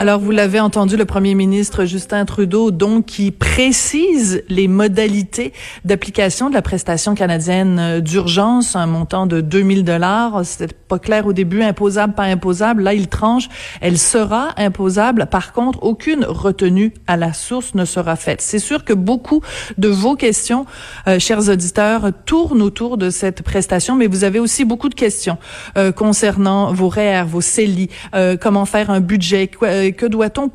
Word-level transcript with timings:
Alors, 0.00 0.18
vous 0.18 0.30
l'avez 0.30 0.60
entendu, 0.60 0.96
le 0.96 1.04
premier 1.04 1.34
ministre 1.34 1.84
Justin 1.84 2.24
Trudeau, 2.24 2.70
donc, 2.70 3.04
qui 3.04 3.30
précise 3.32 4.42
les 4.48 4.66
modalités 4.66 5.52
d'application 5.84 6.48
de 6.48 6.54
la 6.54 6.62
prestation 6.62 7.14
canadienne 7.14 8.00
d'urgence, 8.00 8.76
un 8.76 8.86
montant 8.86 9.26
de 9.26 9.42
2000 9.42 9.84
dollars. 9.84 10.40
C'était 10.46 10.74
pas 10.88 10.98
clair 10.98 11.26
au 11.26 11.34
début, 11.34 11.62
imposable, 11.62 12.14
pas 12.14 12.22
imposable. 12.22 12.82
Là, 12.82 12.94
il 12.94 13.08
tranche. 13.08 13.50
Elle 13.82 13.98
sera 13.98 14.54
imposable. 14.56 15.26
Par 15.30 15.52
contre, 15.52 15.82
aucune 15.82 16.24
retenue 16.24 16.94
à 17.06 17.18
la 17.18 17.34
source 17.34 17.74
ne 17.74 17.84
sera 17.84 18.16
faite. 18.16 18.40
C'est 18.40 18.58
sûr 18.58 18.86
que 18.86 18.94
beaucoup 18.94 19.42
de 19.76 19.88
vos 19.88 20.16
questions, 20.16 20.64
euh, 21.08 21.18
chers 21.18 21.50
auditeurs, 21.50 22.10
tournent 22.24 22.62
autour 22.62 22.96
de 22.96 23.10
cette 23.10 23.42
prestation, 23.42 23.96
mais 23.96 24.06
vous 24.06 24.24
avez 24.24 24.38
aussi 24.38 24.64
beaucoup 24.64 24.88
de 24.88 24.94
questions 24.94 25.36
euh, 25.76 25.92
concernant 25.92 26.72
vos 26.72 26.88
REER, 26.88 27.24
vos 27.26 27.42
CELI, 27.42 27.90
euh, 28.14 28.38
comment 28.40 28.64
faire 28.64 28.88
un 28.88 29.00
budget, 29.00 29.50
que 29.92 30.06
doit-on 30.06 30.48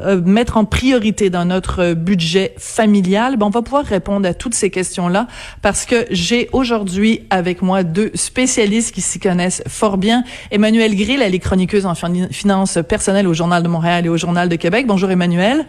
euh, 0.00 0.20
mettre 0.24 0.56
en 0.56 0.64
priorité 0.64 1.30
dans 1.30 1.44
notre 1.44 1.94
budget 1.94 2.54
familial? 2.58 3.36
Ben, 3.36 3.46
on 3.46 3.50
va 3.50 3.62
pouvoir 3.62 3.84
répondre 3.84 4.28
à 4.28 4.34
toutes 4.34 4.54
ces 4.54 4.70
questions-là 4.70 5.26
parce 5.62 5.86
que 5.86 6.06
j'ai 6.10 6.48
aujourd'hui 6.52 7.22
avec 7.30 7.62
moi 7.62 7.82
deux 7.82 8.10
spécialistes 8.14 8.94
qui 8.94 9.00
s'y 9.00 9.20
connaissent 9.20 9.62
fort 9.66 9.98
bien. 9.98 10.24
Emmanuel 10.50 10.94
Grill, 10.94 11.22
elle 11.22 11.34
est 11.34 11.38
chroniqueuse 11.38 11.86
en 11.86 11.94
finances 11.94 12.78
personnelles 12.88 13.26
au 13.26 13.34
Journal 13.34 13.62
de 13.62 13.68
Montréal 13.68 14.06
et 14.06 14.08
au 14.08 14.16
Journal 14.16 14.48
de 14.48 14.56
Québec. 14.56 14.86
Bonjour 14.86 15.10
Emmanuel. 15.10 15.66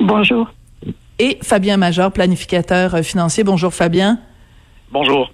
Bonjour. 0.00 0.52
Et 1.18 1.38
Fabien 1.42 1.76
Major, 1.76 2.10
planificateur 2.10 2.98
financier. 3.00 3.44
Bonjour 3.44 3.72
Fabien. 3.72 4.18
Bonjour. 4.90 5.30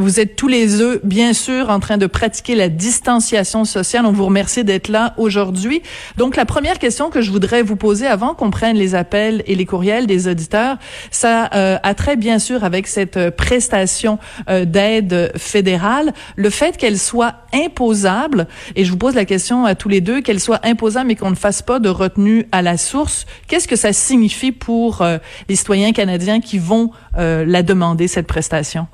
Vous 0.00 0.18
êtes 0.18 0.34
tous 0.34 0.48
les 0.48 0.66
deux, 0.78 0.98
bien 1.04 1.34
sûr, 1.34 1.68
en 1.68 1.78
train 1.78 1.98
de 1.98 2.06
pratiquer 2.06 2.54
la 2.54 2.70
distanciation 2.70 3.66
sociale. 3.66 4.06
On 4.06 4.12
vous 4.12 4.24
remercie 4.24 4.64
d'être 4.64 4.88
là 4.88 5.12
aujourd'hui. 5.18 5.82
Donc, 6.16 6.36
la 6.36 6.46
première 6.46 6.78
question 6.78 7.10
que 7.10 7.20
je 7.20 7.30
voudrais 7.30 7.60
vous 7.60 7.76
poser 7.76 8.06
avant 8.06 8.34
qu'on 8.34 8.50
prenne 8.50 8.78
les 8.78 8.94
appels 8.94 9.42
et 9.46 9.54
les 9.54 9.66
courriels 9.66 10.06
des 10.06 10.26
auditeurs, 10.26 10.78
ça 11.10 11.50
euh, 11.54 11.76
a 11.82 11.92
trait 11.92 12.16
bien 12.16 12.38
sûr 12.38 12.64
avec 12.64 12.86
cette 12.86 13.18
euh, 13.18 13.30
prestation 13.30 14.18
euh, 14.48 14.64
d'aide 14.64 15.32
fédérale, 15.36 16.14
le 16.34 16.48
fait 16.48 16.78
qu'elle 16.78 16.98
soit 16.98 17.34
imposable, 17.52 18.48
et 18.76 18.86
je 18.86 18.90
vous 18.92 18.96
pose 18.96 19.14
la 19.14 19.26
question 19.26 19.66
à 19.66 19.74
tous 19.74 19.90
les 19.90 20.00
deux, 20.00 20.22
qu'elle 20.22 20.40
soit 20.40 20.64
imposable 20.64 21.08
mais 21.08 21.14
qu'on 21.14 21.30
ne 21.30 21.34
fasse 21.34 21.60
pas 21.60 21.78
de 21.78 21.90
retenue 21.90 22.46
à 22.52 22.62
la 22.62 22.78
source, 22.78 23.26
qu'est-ce 23.48 23.68
que 23.68 23.76
ça 23.76 23.92
signifie 23.92 24.52
pour 24.52 25.04
les 25.48 25.56
citoyens 25.56 25.92
canadiens 25.92 26.40
qui 26.40 26.58
vont 26.58 26.90
la 27.16 27.62
demander, 27.62 28.08
cette 28.08 28.26
prestation? 28.26 28.86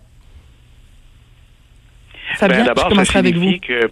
Ben, 2.40 2.64
D'abord, 2.64 2.94
ça 2.94 3.04
signifie 3.04 3.60
que 3.60 3.90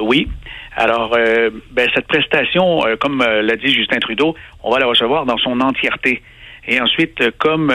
oui. 0.00 0.28
Alors, 0.76 1.14
euh, 1.16 1.50
ben, 1.70 1.88
cette 1.94 2.06
prestation, 2.06 2.86
euh, 2.86 2.96
comme 2.96 3.20
euh, 3.20 3.42
l'a 3.42 3.56
dit 3.56 3.72
Justin 3.72 3.98
Trudeau, 3.98 4.34
on 4.62 4.70
va 4.70 4.78
la 4.78 4.86
recevoir 4.86 5.26
dans 5.26 5.36
son 5.38 5.60
entièreté. 5.60 6.22
Et 6.66 6.80
ensuite, 6.80 7.36
comme 7.38 7.74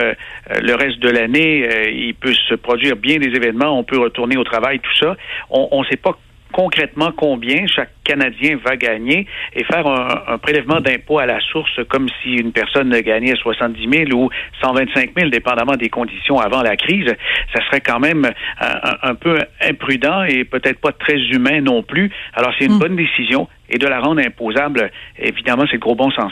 le 0.61 0.75
reste 0.75 0.99
de 0.99 1.09
l'année, 1.09 1.67
il 1.91 2.15
peut 2.15 2.33
se 2.33 2.55
produire 2.55 2.95
bien 2.95 3.17
des 3.17 3.35
événements, 3.35 3.77
on 3.77 3.83
peut 3.83 3.99
retourner 3.99 4.37
au 4.37 4.45
travail, 4.45 4.79
tout 4.79 4.95
ça. 4.95 5.17
On 5.49 5.81
ne 5.81 5.85
sait 5.87 5.97
pas 5.97 6.17
concrètement 6.51 7.11
combien 7.15 7.65
chaque 7.67 7.91
Canadien 8.03 8.57
va 8.63 8.77
gagner 8.77 9.27
et 9.53 9.63
faire 9.65 9.85
un, 9.85 10.37
prélèvement 10.37 10.79
d'impôt 10.79 11.19
à 11.19 11.25
la 11.25 11.39
source 11.41 11.79
comme 11.89 12.07
si 12.21 12.35
une 12.35 12.53
personne 12.53 12.89
gagnait 13.01 13.35
70 13.35 14.07
000 14.09 14.11
ou 14.13 14.29
125 14.61 15.11
000, 15.17 15.29
dépendamment 15.29 15.75
des 15.75 15.89
conditions 15.89 16.39
avant 16.39 16.61
la 16.61 16.77
crise, 16.77 17.13
ça 17.53 17.65
serait 17.65 17.81
quand 17.81 17.99
même 17.99 18.29
un, 18.59 19.15
peu 19.15 19.39
imprudent 19.61 20.23
et 20.23 20.45
peut-être 20.45 20.79
pas 20.79 20.93
très 20.93 21.17
humain 21.17 21.61
non 21.61 21.83
plus. 21.83 22.11
Alors 22.33 22.53
c'est 22.57 22.65
une 22.65 22.75
hmm. 22.75 22.79
bonne 22.79 22.95
décision 22.95 23.47
et 23.69 23.77
de 23.77 23.87
la 23.87 23.99
rendre 23.99 24.21
imposable, 24.25 24.91
évidemment, 25.19 25.65
c'est 25.67 25.73
le 25.73 25.79
gros 25.79 25.95
bon 25.95 26.09
sens. 26.11 26.31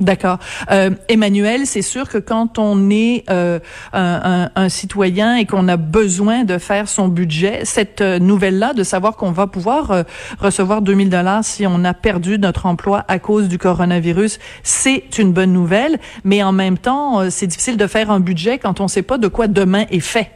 D'accord. 0.00 0.38
Euh, 0.70 0.90
Emmanuel, 1.08 1.66
c'est 1.66 1.82
sûr 1.82 2.08
que 2.08 2.16
quand 2.16 2.58
on 2.58 2.88
est 2.88 3.24
euh, 3.30 3.58
un, 3.92 4.68
citoyen 4.70 5.36
et 5.36 5.44
qu'on 5.44 5.68
a 5.68 5.76
besoin 5.76 6.44
de 6.44 6.56
faire 6.56 6.88
son 6.88 7.08
budget, 7.08 7.60
cette 7.64 8.00
euh, 8.00 8.18
nouvelle-là, 8.18 8.72
de 8.72 8.82
savoir 8.82 9.16
qu'on 9.16 9.30
va 9.30 9.46
pouvoir 9.46 9.90
euh, 9.90 10.02
recevoir 10.40 10.80
2000 10.80 11.10
dollars 11.10 11.44
si 11.44 11.66
on 11.66 11.84
a 11.84 11.92
perdu 11.92 12.38
notre 12.38 12.64
emploi 12.64 13.04
à 13.08 13.18
cause 13.18 13.48
du 13.48 13.58
coronavirus, 13.58 14.38
c'est 14.62 15.18
une 15.18 15.32
bonne 15.32 15.52
nouvelle. 15.52 15.98
Mais 16.24 16.42
en 16.42 16.52
même 16.52 16.78
temps, 16.78 17.28
c'est 17.28 17.46
difficile 17.46 17.76
de 17.76 17.86
faire 17.86 18.10
un 18.10 18.20
budget 18.20 18.58
quand 18.58 18.80
on 18.80 18.84
ne 18.84 18.88
sait 18.88 19.02
pas 19.02 19.18
de 19.18 19.28
quoi 19.28 19.48
demain 19.48 19.84
est 19.90 20.00
fait. 20.00 20.30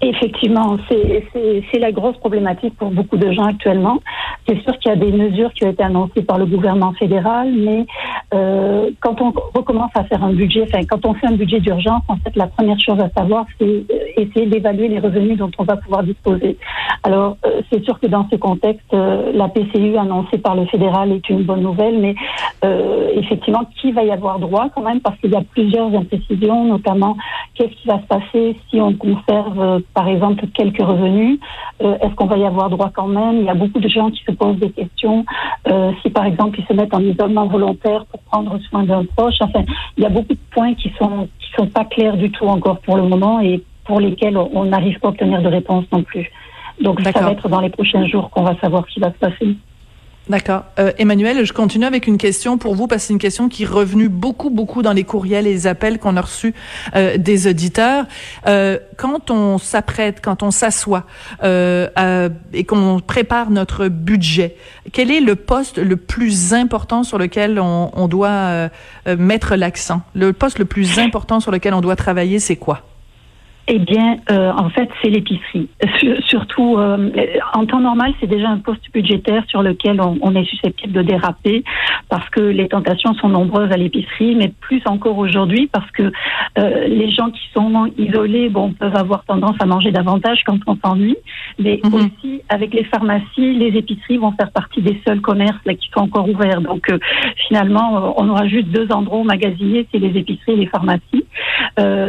Effectivement, 0.00 0.78
c'est 0.88 1.78
la 1.78 1.92
grosse 1.92 2.16
problématique 2.18 2.76
pour 2.76 2.90
beaucoup 2.90 3.16
de 3.16 3.32
gens 3.32 3.46
actuellement. 3.46 4.00
C'est 4.46 4.60
sûr 4.62 4.78
qu'il 4.78 4.90
y 4.90 4.94
a 4.94 4.96
des 4.96 5.12
mesures 5.12 5.52
qui 5.52 5.64
ont 5.64 5.70
été 5.70 5.82
annoncées 5.82 6.22
par 6.22 6.38
le 6.38 6.46
gouvernement 6.46 6.92
fédéral, 6.92 7.52
mais 7.52 7.84
euh, 8.34 8.90
quand 9.00 9.20
on 9.22 9.32
recommence 9.54 9.90
à 9.94 10.04
faire 10.04 10.22
un 10.22 10.34
budget, 10.34 10.62
enfin 10.62 10.84
quand 10.84 11.04
on 11.06 11.14
fait 11.14 11.26
un 11.26 11.32
budget 11.32 11.60
d'urgence, 11.60 12.02
en 12.08 12.16
fait 12.16 12.34
la 12.36 12.46
première 12.46 12.78
chose 12.78 13.00
à 13.00 13.08
savoir, 13.16 13.46
c'est 13.58 13.84
essayer 14.16 14.46
d'évaluer 14.46 14.88
les 14.88 14.98
revenus 14.98 15.38
dont 15.38 15.50
on 15.56 15.64
va 15.64 15.76
pouvoir 15.76 16.02
disposer. 16.02 16.58
Alors 17.02 17.36
euh, 17.46 17.62
c'est 17.70 17.84
sûr 17.84 17.98
que 18.00 18.06
dans 18.06 18.26
ce 18.30 18.36
contexte, 18.36 18.92
euh, 18.92 19.32
la 19.32 19.48
PCU 19.48 19.96
annoncée 19.96 20.38
par 20.38 20.54
le 20.54 20.66
fédéral 20.66 21.12
est 21.12 21.28
une 21.28 21.42
bonne 21.42 21.62
nouvelle, 21.62 21.98
mais 21.98 22.14
euh, 22.64 23.10
effectivement, 23.14 23.64
qui 23.80 23.92
va 23.92 24.02
y 24.02 24.10
avoir 24.10 24.38
droit 24.38 24.68
quand 24.74 24.82
même, 24.82 25.00
parce 25.00 25.18
qu'il 25.20 25.30
y 25.30 25.36
a 25.36 25.42
plusieurs 25.42 25.94
imprécisions, 25.94 26.64
notamment 26.64 27.16
qu'est-ce 27.54 27.74
qui 27.74 27.88
va 27.88 28.00
se 28.00 28.06
passer 28.06 28.56
si 28.68 28.80
on 28.80 28.94
conserve 28.94 29.82
par 29.94 30.08
exemple 30.08 30.46
quelques 30.54 30.82
revenus? 30.82 31.38
Euh, 31.82 31.96
Est-ce 32.00 32.14
qu'on 32.14 32.26
va 32.26 32.36
y 32.36 32.44
avoir 32.44 32.70
droit 32.70 32.90
quand 32.94 33.06
même? 33.06 33.38
Il 33.38 33.44
y 33.44 33.50
a 33.50 33.54
beaucoup 33.54 33.80
de 33.80 33.88
gens 33.88 34.10
qui 34.10 34.22
se 34.24 34.32
posent 34.32 34.58
des 34.58 34.70
questions. 34.70 35.24
Euh, 35.68 35.92
si 36.02 36.10
par 36.10 36.24
exemple 36.24 36.58
ils 36.58 36.66
se 36.66 36.72
mettent 36.72 36.94
en 36.94 37.00
isolement 37.00 37.46
volontaire 37.46 38.04
pour 38.06 38.20
prendre 38.22 38.58
soin 38.68 38.82
d'un 38.84 39.04
proche, 39.16 39.36
enfin, 39.40 39.62
il 39.96 40.02
y 40.02 40.06
a 40.06 40.10
beaucoup 40.10 40.32
de 40.32 40.38
points 40.50 40.74
qui 40.74 40.92
sont 40.98 41.28
qui 41.40 41.50
sont 41.56 41.66
pas 41.66 41.84
clairs 41.84 42.16
du 42.16 42.30
tout 42.30 42.46
encore 42.46 42.80
pour 42.80 42.96
le 42.96 43.02
moment 43.02 43.40
et 43.40 43.62
pour 43.84 44.00
lesquels 44.00 44.36
on 44.36 44.64
n'arrive 44.66 44.98
pas 45.00 45.08
à 45.08 45.10
obtenir 45.10 45.40
de 45.40 45.48
réponse 45.48 45.84
non 45.92 46.02
plus. 46.02 46.30
Donc 46.80 47.00
ça 47.02 47.10
va 47.10 47.32
être 47.32 47.48
dans 47.48 47.60
les 47.60 47.70
prochains 47.70 48.06
jours 48.06 48.30
qu'on 48.30 48.42
va 48.42 48.56
savoir 48.60 48.84
ce 48.88 48.94
qui 48.94 49.00
va 49.00 49.12
se 49.12 49.18
passer. 49.18 49.56
D'accord. 50.28 50.64
Euh, 50.78 50.92
Emmanuel, 50.98 51.46
je 51.46 51.54
continue 51.54 51.86
avec 51.86 52.06
une 52.06 52.18
question 52.18 52.58
pour 52.58 52.74
vous 52.74 52.86
parce 52.86 53.00
que 53.02 53.06
c'est 53.06 53.12
une 53.14 53.18
question 53.18 53.48
qui 53.48 53.62
est 53.62 53.66
revenue 53.66 54.10
beaucoup, 54.10 54.50
beaucoup 54.50 54.82
dans 54.82 54.92
les 54.92 55.04
courriels 55.04 55.46
et 55.46 55.52
les 55.52 55.66
appels 55.66 55.98
qu'on 55.98 56.18
a 56.18 56.20
reçus 56.20 56.54
euh, 56.94 57.16
des 57.16 57.46
auditeurs. 57.46 58.04
Euh, 58.46 58.78
quand 58.98 59.30
on 59.30 59.56
s'apprête, 59.56 60.20
quand 60.22 60.42
on 60.42 60.50
s'assoit 60.50 61.06
euh, 61.42 62.28
et 62.52 62.64
qu'on 62.64 63.00
prépare 63.00 63.50
notre 63.50 63.88
budget, 63.88 64.56
quel 64.92 65.10
est 65.10 65.20
le 65.20 65.34
poste 65.34 65.78
le 65.78 65.96
plus 65.96 66.52
important 66.52 67.04
sur 67.04 67.16
lequel 67.16 67.58
on, 67.58 67.90
on 67.94 68.06
doit 68.06 68.28
euh, 68.28 68.68
mettre 69.16 69.56
l'accent? 69.56 70.02
Le 70.14 70.34
poste 70.34 70.58
le 70.58 70.66
plus 70.66 70.98
important 70.98 71.40
sur 71.40 71.50
lequel 71.50 71.72
on 71.72 71.80
doit 71.80 71.96
travailler, 71.96 72.38
c'est 72.38 72.56
quoi? 72.56 72.82
Eh 73.70 73.78
bien, 73.78 74.16
euh, 74.30 74.50
en 74.52 74.70
fait, 74.70 74.88
c'est 75.02 75.10
l'épicerie. 75.10 75.68
Surtout, 76.26 76.78
euh, 76.78 77.10
en 77.52 77.66
temps 77.66 77.80
normal, 77.80 78.14
c'est 78.18 78.26
déjà 78.26 78.48
un 78.48 78.58
poste 78.58 78.82
budgétaire 78.94 79.44
sur 79.48 79.62
lequel 79.62 80.00
on, 80.00 80.34
est 80.34 80.44
susceptible 80.44 80.94
de 80.94 81.02
déraper 81.02 81.64
parce 82.08 82.26
que 82.30 82.40
les 82.40 82.66
tentations 82.68 83.12
sont 83.14 83.28
nombreuses 83.28 83.70
à 83.70 83.76
l'épicerie, 83.76 84.36
mais 84.36 84.52
plus 84.60 84.80
encore 84.86 85.18
aujourd'hui 85.18 85.68
parce 85.70 85.90
que 85.90 86.04
euh, 86.58 86.86
les 86.86 87.10
gens 87.10 87.30
qui 87.30 87.42
sont 87.54 87.90
isolés, 87.98 88.48
bon, 88.48 88.72
peuvent 88.72 88.96
avoir 88.96 89.24
tendance 89.26 89.56
à 89.60 89.66
manger 89.66 89.90
davantage 89.90 90.40
quand 90.46 90.58
on 90.66 90.76
s'ennuie, 90.82 91.18
mais 91.58 91.78
mhm. 91.84 91.94
aussi 91.94 92.40
avec 92.48 92.72
les 92.72 92.84
pharmacies, 92.84 93.52
les 93.52 93.76
épiceries 93.76 94.16
vont 94.16 94.32
faire 94.32 94.50
partie 94.50 94.80
des 94.80 94.98
seuls 95.06 95.20
commerces 95.20 95.60
là, 95.66 95.74
qui 95.74 95.90
sont 95.90 96.00
encore 96.00 96.26
ouverts. 96.26 96.62
Donc, 96.62 96.90
finalement, 97.48 98.14
on 98.16 98.28
aura 98.30 98.48
juste 98.48 98.68
deux 98.68 98.90
endroits 98.92 99.24
magasiniers, 99.24 99.86
c'est 99.92 99.98
les 99.98 100.18
épiceries 100.18 100.52
et 100.52 100.56
les 100.56 100.66
pharmacies. 100.68 101.26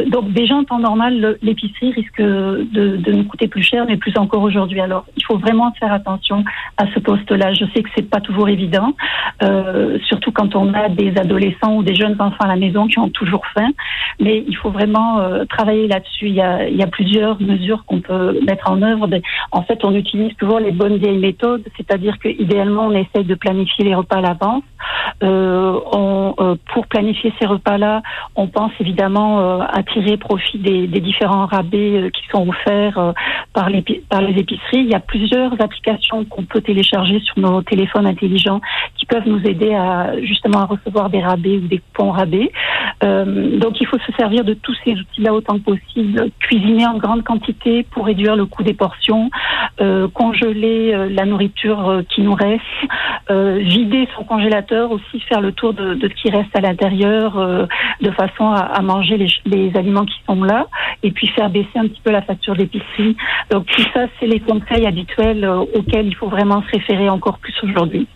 donc, 0.06 0.32
déjà 0.32 0.54
en 0.54 0.64
temps 0.64 0.78
normal, 0.78 1.36
l'épicerie 1.50 1.92
risque 1.92 2.20
de, 2.20 3.10
nous 3.10 3.24
coûter 3.24 3.48
plus 3.48 3.62
cher, 3.62 3.84
mais 3.86 3.96
plus 3.96 4.16
encore 4.16 4.42
aujourd'hui. 4.42 4.80
Alors, 4.80 5.04
il 5.16 5.24
faut 5.24 5.38
vraiment 5.38 5.72
faire 5.78 5.92
attention 5.92 6.44
à 6.76 6.84
ce 6.94 7.00
poste-là. 7.00 7.52
Je 7.54 7.64
sais 7.74 7.82
que 7.82 7.88
c'est 7.94 8.08
pas 8.08 8.20
toujours 8.20 8.48
évident, 8.48 8.92
euh, 9.42 9.98
surtout 10.04 10.30
quand 10.30 10.54
on 10.54 10.72
a 10.74 10.88
des 10.88 11.12
adolescents 11.16 11.76
ou 11.76 11.82
des 11.82 11.94
jeunes 11.94 12.16
enfants 12.18 12.44
à 12.44 12.48
la 12.48 12.56
maison 12.56 12.86
qui 12.86 12.98
ont 12.98 13.08
toujours 13.08 13.44
faim. 13.54 13.70
Mais 14.20 14.44
il 14.46 14.56
faut 14.56 14.70
vraiment 14.70 15.18
euh, 15.18 15.44
travailler 15.44 15.88
là-dessus. 15.88 16.28
Il 16.28 16.34
y 16.34 16.42
a, 16.42 16.86
plusieurs 16.86 17.40
mesures 17.40 17.84
qu'on 17.86 18.00
peut 18.00 18.38
mettre 18.44 18.68
en 18.70 18.82
œuvre. 18.82 19.08
En 19.52 19.62
fait, 19.62 19.84
on 19.84 19.94
utilise 19.94 20.34
toujours 20.36 20.58
les 20.58 20.72
bonnes 20.72 20.96
vieilles 20.96 21.18
méthodes, 21.18 21.64
c'est-à-dire 21.76 22.18
que 22.18 22.28
idéalement, 22.28 22.86
on 22.86 22.92
essaye 22.92 23.24
de 23.24 23.34
planifier 23.34 23.84
les 23.84 23.94
repas 23.94 24.16
à 24.16 24.20
l'avance. 24.20 24.64
on, 25.22 26.56
pour 26.72 26.86
planifier 26.88 27.32
ces 27.38 27.46
repas-là, 27.46 28.02
on 28.34 28.48
pense 28.48 28.72
évidemment 28.80 29.60
à 29.60 29.82
tirer 29.84 30.16
profit 30.16 30.58
des 30.58 31.00
différents 31.00 31.39
rabais 31.46 32.10
qui 32.12 32.22
sont 32.30 32.48
offerts 32.48 33.14
par 33.52 33.70
les, 33.70 33.82
par 34.08 34.22
les 34.22 34.38
épiceries. 34.38 34.80
Il 34.80 34.90
y 34.90 34.94
a 34.94 35.00
plusieurs 35.00 35.52
applications 35.60 36.24
qu'on 36.24 36.44
peut 36.44 36.60
télécharger 36.60 37.20
sur 37.20 37.38
nos 37.38 37.62
téléphones 37.62 38.06
intelligents 38.06 38.60
qui 38.96 39.06
peuvent 39.06 39.26
nous 39.26 39.42
aider 39.44 39.74
à 39.74 40.20
justement 40.22 40.60
à 40.60 40.66
recevoir 40.66 41.10
des 41.10 41.22
rabais 41.22 41.56
ou 41.56 41.66
des 41.66 41.78
coupons 41.78 42.10
rabais. 42.12 42.52
Euh, 43.02 43.58
donc 43.58 43.80
il 43.80 43.86
faut 43.86 43.98
se 43.98 44.12
servir 44.12 44.44
de 44.44 44.54
tous 44.54 44.76
ces 44.84 44.92
outils-là 44.92 45.32
autant 45.32 45.58
que 45.58 45.64
possible. 45.64 46.30
Cuisiner 46.40 46.86
en 46.86 46.98
grande 46.98 47.24
quantité 47.24 47.84
pour 47.90 48.06
réduire 48.06 48.36
le 48.36 48.46
coût 48.46 48.62
des 48.62 48.74
portions, 48.74 49.30
euh, 49.80 50.08
congeler 50.08 50.92
euh, 50.92 51.08
la 51.10 51.24
nourriture 51.24 51.88
euh, 51.88 52.02
qui 52.02 52.22
nous 52.22 52.34
reste, 52.34 52.62
euh, 53.30 53.58
vider 53.58 54.08
son 54.16 54.24
congélateur 54.24 54.90
aussi, 54.90 55.20
faire 55.20 55.40
le 55.40 55.52
tour 55.52 55.74
de, 55.74 55.94
de 55.94 56.08
ce 56.08 56.14
qui 56.14 56.30
reste 56.30 56.54
à 56.54 56.60
l'intérieur 56.60 57.36
de 58.00 58.10
façon 58.10 58.50
à, 58.50 58.60
à 58.60 58.82
manger 58.82 59.16
les, 59.16 59.28
les, 59.46 59.76
aliments 59.76 60.04
qui 60.04 60.16
sont 60.26 60.42
là 60.42 60.66
et 61.02 61.10
puis 61.10 61.29
faire 61.30 61.50
baisser 61.50 61.76
un 61.76 61.86
petit 61.86 62.00
peu 62.02 62.10
la 62.10 62.22
facture 62.22 62.56
d'épicerie. 62.56 63.16
Donc 63.50 63.66
tout 63.66 63.84
ça, 63.94 64.06
c'est 64.18 64.26
les 64.26 64.40
conseils 64.40 64.86
habituels 64.86 65.44
auxquels 65.46 66.06
il 66.06 66.14
faut 66.14 66.28
vraiment 66.28 66.62
se 66.62 66.70
référer 66.72 67.08
encore 67.08 67.38
plus 67.38 67.54
aujourd'hui. 67.62 68.06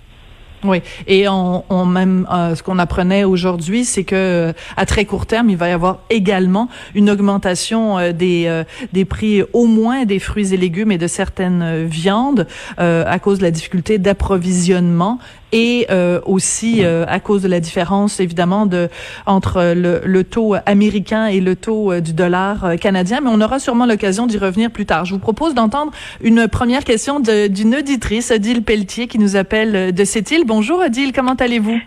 Oui, 0.64 0.80
et 1.06 1.28
on, 1.28 1.84
même 1.84 2.26
euh, 2.32 2.54
ce 2.54 2.62
qu'on 2.62 2.78
apprenait 2.78 3.24
aujourd'hui, 3.24 3.84
c'est 3.84 4.04
que 4.04 4.14
euh, 4.14 4.52
à 4.78 4.86
très 4.86 5.04
court 5.04 5.26
terme, 5.26 5.50
il 5.50 5.58
va 5.58 5.68
y 5.68 5.72
avoir 5.72 5.98
également 6.08 6.70
une 6.94 7.10
augmentation 7.10 7.98
euh, 7.98 8.12
des 8.12 8.64
des 8.92 9.04
prix 9.04 9.42
au 9.52 9.66
moins 9.66 10.04
des 10.04 10.18
fruits 10.18 10.54
et 10.54 10.56
légumes 10.56 10.90
et 10.90 10.98
de 10.98 11.06
certaines 11.06 11.84
viandes 11.84 12.46
à 12.78 13.18
cause 13.18 13.38
de 13.38 13.44
la 13.44 13.50
difficulté 13.50 13.98
d'approvisionnement 13.98 15.18
et 15.54 15.86
euh, 15.90 16.20
aussi 16.26 16.84
euh, 16.84 17.04
à 17.06 17.20
cause 17.20 17.42
de 17.42 17.48
la 17.48 17.60
différence 17.60 18.18
évidemment 18.18 18.66
de 18.66 18.88
entre 19.24 19.72
le, 19.74 20.00
le 20.04 20.24
taux 20.24 20.56
américain 20.66 21.26
et 21.26 21.40
le 21.40 21.54
taux 21.54 21.92
euh, 21.92 22.00
du 22.00 22.12
dollar 22.12 22.74
canadien. 22.80 23.20
Mais 23.22 23.30
on 23.32 23.40
aura 23.40 23.60
sûrement 23.60 23.86
l'occasion 23.86 24.26
d'y 24.26 24.36
revenir 24.36 24.70
plus 24.70 24.84
tard. 24.84 25.04
Je 25.04 25.14
vous 25.14 25.20
propose 25.20 25.54
d'entendre 25.54 25.92
une 26.20 26.48
première 26.48 26.82
question 26.82 27.20
d'une 27.20 27.76
auditrice, 27.76 28.32
Odile 28.32 28.64
Pelletier, 28.64 29.06
qui 29.06 29.20
nous 29.20 29.36
appelle 29.36 29.94
de 29.94 30.04
cette 30.04 30.32
île. 30.32 30.42
Bonjour 30.44 30.80
Odile, 30.80 31.12
comment 31.12 31.34
allez-vous? 31.34 31.78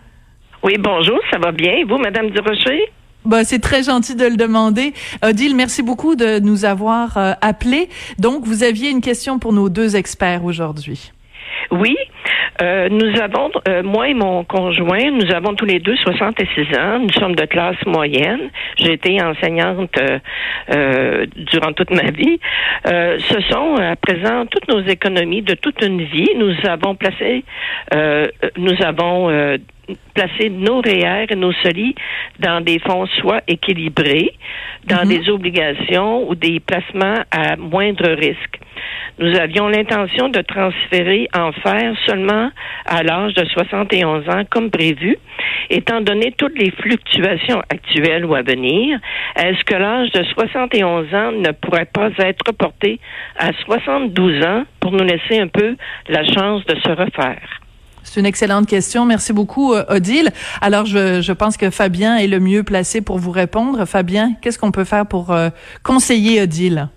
Oui, 0.63 0.75
bonjour, 0.79 1.19
ça 1.29 1.37
va 1.37 1.51
bien. 1.51 1.73
Et 1.73 1.83
vous, 1.83 1.97
Madame 1.97 2.29
Durocher? 2.29 2.79
Bah, 3.25 3.43
c'est 3.43 3.59
très 3.59 3.83
gentil 3.83 4.15
de 4.15 4.25
le 4.25 4.37
demander. 4.37 4.93
Odile, 5.21 5.55
merci 5.55 5.83
beaucoup 5.83 6.15
de 6.15 6.39
nous 6.39 6.63
avoir 6.63 7.17
euh, 7.17 7.33
appelés. 7.41 7.89
Donc, 8.17 8.45
vous 8.45 8.63
aviez 8.63 8.89
une 8.89 9.01
question 9.01 9.39
pour 9.39 9.51
nos 9.51 9.67
deux 9.67 9.97
experts 9.97 10.45
aujourd'hui. 10.45 11.11
Oui, 11.71 11.95
euh, 12.61 12.89
nous 12.89 13.19
avons, 13.21 13.51
euh, 13.67 13.83
moi 13.83 14.07
et 14.07 14.13
mon 14.13 14.43
conjoint, 14.43 15.11
nous 15.11 15.31
avons 15.33 15.53
tous 15.53 15.65
les 15.65 15.79
deux 15.79 15.95
66 15.95 16.77
ans. 16.77 16.99
Nous 16.99 17.13
sommes 17.13 17.35
de 17.35 17.45
classe 17.45 17.77
moyenne. 17.85 18.49
J'ai 18.77 18.93
été 18.93 19.21
enseignante 19.21 19.95
euh, 20.71 21.25
durant 21.35 21.73
toute 21.73 21.91
ma 21.91 22.11
vie. 22.11 22.39
ce 22.85 23.41
sont 23.49 23.75
à 23.75 23.95
présent 23.95 24.45
toutes 24.45 24.67
nos 24.67 24.81
économies 24.81 25.41
de 25.41 25.53
toute 25.55 25.81
une 25.83 26.01
vie. 26.01 26.29
Nous 26.35 26.53
avons 26.67 26.95
placé, 26.95 27.43
nous 28.57 28.75
avons 28.83 29.57
placé 30.13 30.49
nos 30.49 30.81
REER 30.81 31.27
et 31.29 31.35
nos 31.35 31.53
solis 31.53 31.95
dans 32.39 32.61
des 32.61 32.79
fonds 32.79 33.05
soit 33.19 33.41
équilibrés, 33.47 34.31
dans 34.85 35.03
mhm. 35.03 35.09
des 35.09 35.29
obligations 35.29 36.29
ou 36.29 36.35
des 36.35 36.59
placements 36.59 37.23
à 37.31 37.55
moindre 37.55 38.09
risque. 38.09 38.59
Nous 39.19 39.35
avions 39.35 39.67
l'intention 39.67 40.29
de 40.29 40.41
transférer 40.41 41.27
en 41.35 41.51
fer 41.51 41.95
seulement 42.05 42.51
à 42.85 43.01
l'âge 43.01 43.33
de 43.33 43.45
71 43.45 44.29
ans, 44.29 44.43
comme 44.49 44.69
prévu. 44.69 45.17
Étant 45.69 46.01
donné 46.01 46.33
toutes 46.37 46.57
les 46.57 46.71
fluctuations 46.71 47.61
actuelles 47.69 48.25
ou 48.25 48.35
à 48.35 48.43
venir, 48.43 48.99
est-ce 49.35 49.63
que 49.63 49.75
l'âge 49.75 50.11
de 50.11 50.23
71 50.23 51.13
ans 51.15 51.31
ne 51.31 51.51
pourrait 51.51 51.89
pas 51.91 52.09
être 52.19 52.51
porté 52.53 52.99
à 53.37 53.51
72 53.65 54.45
ans 54.45 54.63
pour 54.79 54.91
nous 54.91 55.03
laisser 55.03 55.39
un 55.39 55.47
peu 55.47 55.75
la 56.07 56.23
chance 56.23 56.63
de 56.65 56.75
se 56.75 56.89
refaire? 56.89 57.66
C'est 58.09 58.21
une 58.21 58.25
excellente 58.25 58.67
question. 58.67 59.05
Merci 59.05 59.33
beaucoup, 59.33 59.73
euh, 59.73 59.83
Odile. 59.89 60.31
Alors, 60.61 60.85
je, 60.85 61.21
je, 61.21 61.31
pense 61.33 61.57
que 61.57 61.69
Fabien 61.69 62.15
est 62.17 62.27
le 62.27 62.39
mieux 62.39 62.63
placé 62.63 63.01
pour 63.01 63.19
vous 63.19 63.31
répondre. 63.31 63.85
Fabien, 63.85 64.33
qu'est-ce 64.41 64.57
qu'on 64.57 64.71
peut 64.71 64.85
faire 64.85 65.05
pour 65.05 65.31
euh, 65.31 65.49
conseiller 65.83 66.41
Odile? 66.41 66.89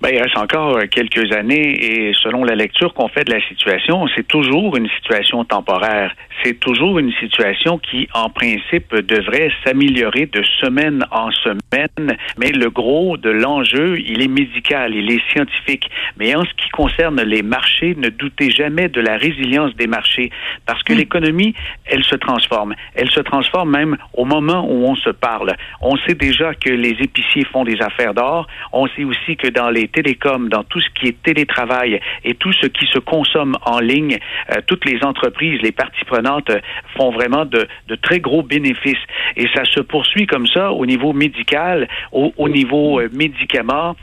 Ben, 0.00 0.10
il 0.14 0.22
reste 0.22 0.38
encore 0.38 0.76
euh, 0.76 0.86
quelques 0.88 1.32
années 1.32 1.84
et 1.84 2.12
selon 2.22 2.44
la 2.44 2.54
lecture 2.54 2.94
qu'on 2.94 3.08
fait 3.08 3.24
de 3.24 3.32
la 3.32 3.40
situation, 3.48 4.06
c'est 4.14 4.28
toujours 4.28 4.76
une 4.76 4.88
situation 4.90 5.44
temporaire. 5.44 6.14
C'est 6.44 6.60
toujours 6.60 7.00
une 7.00 7.12
situation 7.14 7.78
qui, 7.78 8.06
en 8.14 8.30
principe, 8.30 8.94
devrait 8.94 9.50
s'améliorer 9.64 10.26
de 10.26 10.40
semaine 10.60 11.04
en 11.10 11.32
semaine. 11.32 12.16
Mais 12.38 12.52
le 12.52 12.70
gros 12.70 13.16
de 13.16 13.28
l'enjeu, 13.28 13.98
il 13.98 14.22
est 14.22 14.28
médical, 14.28 14.94
il 14.94 15.10
est 15.10 15.20
scientifique. 15.32 15.90
Mais 16.16 16.32
en 16.36 16.44
ce 16.44 16.54
qui 16.54 16.68
concerne 16.68 17.20
les 17.22 17.42
marchés, 17.42 17.96
ne 17.98 18.08
doutez 18.08 18.52
jamais 18.52 18.88
de 18.88 19.00
la 19.00 19.16
résilience 19.16 19.74
des 19.74 19.88
marchés 19.88 20.30
parce 20.64 20.80
que 20.84 20.92
l'économie, 20.92 21.54
elle 21.86 22.04
se 22.04 22.14
transforme. 22.14 22.76
Elle 22.94 23.10
se 23.10 23.20
transforme 23.20 23.72
même 23.72 23.96
au 24.12 24.24
moment 24.24 24.64
où 24.64 24.84
on 24.84 24.94
se 24.94 25.10
parle. 25.10 25.56
On 25.80 25.96
sait 26.06 26.14
déjà 26.14 26.54
que 26.54 26.70
les 26.70 26.96
épiciers 27.00 27.44
font 27.52 27.64
des 27.64 27.80
affaires 27.82 28.14
d'or. 28.14 28.46
On 28.72 28.86
sait 28.86 29.02
aussi 29.02 29.36
que 29.36 29.48
dans 29.48 29.70
les 29.70 29.87
télécoms, 29.88 30.48
dans 30.48 30.64
tout 30.64 30.80
ce 30.80 30.88
qui 30.98 31.08
est 31.08 31.22
télétravail 31.22 32.00
et 32.24 32.34
tout 32.34 32.52
ce 32.52 32.66
qui 32.66 32.86
se 32.86 32.98
consomme 32.98 33.56
en 33.64 33.80
ligne, 33.80 34.18
euh, 34.50 34.60
toutes 34.66 34.84
les 34.84 35.02
entreprises, 35.02 35.60
les 35.62 35.72
parties 35.72 36.04
prenantes 36.04 36.50
euh, 36.50 36.60
font 36.96 37.10
vraiment 37.10 37.44
de, 37.44 37.66
très 38.02 38.20
gros 38.20 38.42
bénéfices. 38.42 39.04
Et 39.36 39.46
ça 39.54 39.64
se 39.64 39.80
poursuit 39.80 40.26
comme 40.26 40.46
ça 40.46 40.72
au 40.72 40.86
niveau 40.86 41.12
médical, 41.12 41.88
au, 42.12 42.48
niveau 42.48 43.00
euh, 43.00 43.08
médicaments. 43.12 43.96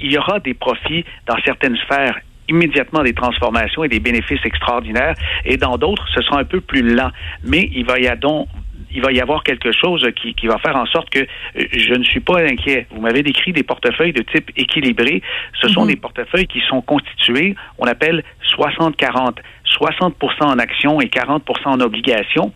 il 0.00 0.12
y 0.12 0.18
aura 0.18 0.40
des 0.40 0.54
profits 0.54 1.04
dans 1.26 1.36
certaines 1.44 1.76
sphères 1.76 2.18
immédiatement 2.48 3.02
des 3.02 3.14
transformations 3.14 3.84
et 3.84 3.88
des 3.88 4.00
bénéfices 4.00 4.44
extraordinaires, 4.44 5.14
et 5.44 5.56
dans 5.56 5.78
d'autres, 5.78 6.06
ce 6.14 6.20
sera 6.22 6.40
un 6.40 6.44
peu 6.44 6.60
plus 6.60 6.82
lent. 6.82 7.10
Mais 7.44 7.70
il 7.72 7.86
va 7.86 7.98
y 7.98 8.06
avoir 8.06 8.18
donc 8.18 8.48
il 8.94 9.02
va 9.02 9.12
y 9.12 9.20
avoir 9.20 9.42
quelque 9.42 9.72
chose 9.72 10.06
qui, 10.16 10.34
qui 10.34 10.46
va 10.46 10.58
faire 10.58 10.76
en 10.76 10.86
sorte 10.86 11.10
que 11.10 11.20
euh, 11.20 11.66
je 11.72 11.94
ne 11.94 12.04
suis 12.04 12.20
pas 12.20 12.40
inquiet. 12.42 12.86
Vous 12.90 13.00
m'avez 13.00 13.22
décrit 13.22 13.52
des 13.52 13.62
portefeuilles 13.62 14.12
de 14.12 14.22
type 14.22 14.50
équilibré. 14.56 15.22
Ce 15.60 15.68
sont 15.68 15.82
mhm. 15.82 15.88
des 15.88 15.96
portefeuilles 15.96 16.46
qui 16.46 16.60
sont 16.68 16.82
constitués, 16.82 17.54
on 17.78 17.86
appelle 17.86 18.22
60-40. 18.56 19.38
60% 19.80 20.44
en 20.44 20.58
actions 20.58 21.00
et 21.00 21.06
40% 21.06 21.40
en 21.66 21.80
obligations. 21.80 22.52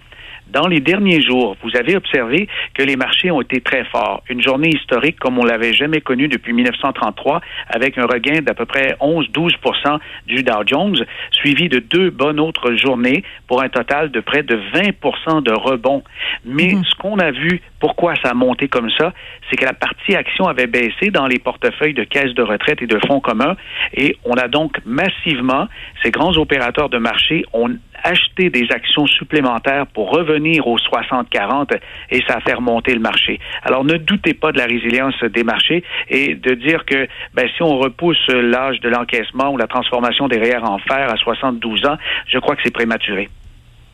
Dans 0.49 0.69
les 0.69 0.81
derniers 0.81 1.21
jours, 1.23 1.57
vous 1.63 1.77
avez 1.77 1.97
observé 1.97 2.49
que 2.75 2.83
les 2.83 2.97
marchés 2.97 3.31
ont 3.31 3.41
été 3.41 3.61
très 3.61 3.85
forts. 3.85 4.23
Une 4.31 4.43
journée 4.43 4.71
historique 4.71 5.19
comme 5.19 5.39
on 5.39 5.45
l'avait 5.45 5.73
jamais 5.73 6.01
connue 6.01 6.29
depuis 6.29 6.53
1933, 6.53 7.41
avec 7.69 7.99
un 7.99 8.07
regain 8.07 8.41
d'à 8.43 8.55
peu 8.55 8.65
près 8.65 8.97
11-12% 9.01 9.99
du 10.27 10.43
Dow 10.45 10.63
Jones, 10.65 11.05
suivi 11.33 11.69
de 11.69 11.81
deux 11.81 12.11
bonnes 12.11 12.39
autres 12.39 12.75
journées 12.75 13.25
pour 13.49 13.63
un 13.63 13.69
total 13.69 14.11
de 14.11 14.21
près 14.21 14.45
de 14.45 14.57
20% 14.75 15.43
de 15.43 15.53
rebond. 15.53 16.05
Mais 16.45 16.75
mhm. 16.75 16.85
ce 16.85 16.95
qu'on 16.95 17.19
a 17.19 17.33
vu, 17.33 17.61
pourquoi 17.81 18.15
ça 18.23 18.31
a 18.31 18.35
monté 18.35 18.69
comme 18.69 18.91
ça, 18.99 19.13
c'est 19.51 19.57
que 19.57 19.65
la 19.65 19.75
partie 19.75 20.15
action 20.15 20.47
avait 20.47 20.67
baissé 20.67 21.11
dans 21.11 21.27
les 21.27 21.39
portefeuilles 21.39 21.95
de 21.95 22.05
caisses 22.05 22.35
de 22.35 22.43
retraite 22.43 22.83
et 22.83 22.87
de 22.87 22.99
fonds 23.07 23.21
communs, 23.21 23.57
et 23.95 24.17
on 24.25 24.35
a 24.35 24.49
donc 24.49 24.79
massivement, 24.85 25.67
ces 26.03 26.11
grands 26.11 26.37
opérateurs 26.37 26.89
de 26.89 26.99
marché 26.99 27.45
ont 27.53 27.71
acheter 28.07 28.51
des 28.51 28.67
actions 28.71 29.07
supplémentaires 29.07 29.87
pour 29.89 30.11
revenir 30.11 30.67
aux 30.67 30.79
60-40 30.79 31.79
et 32.11 32.23
ça 32.29 32.37
a 32.37 32.41
fait 32.41 32.55
remonter 32.55 32.95
le 32.95 33.01
marché. 33.01 33.41
Alors 33.63 33.85
ne 33.85 33.97
doutez 33.97 34.35
pas 34.35 34.53
de 34.53 34.59
la 34.59 34.67
résilience 34.67 35.19
des 35.25 35.43
marchés 35.43 35.83
et 36.09 36.35
de 36.35 36.55
dire 36.55 36.85
que 36.85 37.09
ben, 37.35 37.49
si 37.57 37.63
on 37.63 37.79
repousse 37.79 38.29
l'âge 38.29 38.81
de 38.81 38.89
l'encaissement 38.89 39.51
ou 39.51 39.57
la 39.57 39.67
transformation 39.67 40.29
des 40.29 40.39
REER 40.39 40.63
en 40.63 40.79
fer 40.79 41.11
à 41.11 41.17
72 41.17 41.87
ans, 41.87 41.97
je 42.29 42.39
crois 42.39 42.55
que 42.55 42.63
c'est 42.65 42.73
prématuré. 42.73 43.29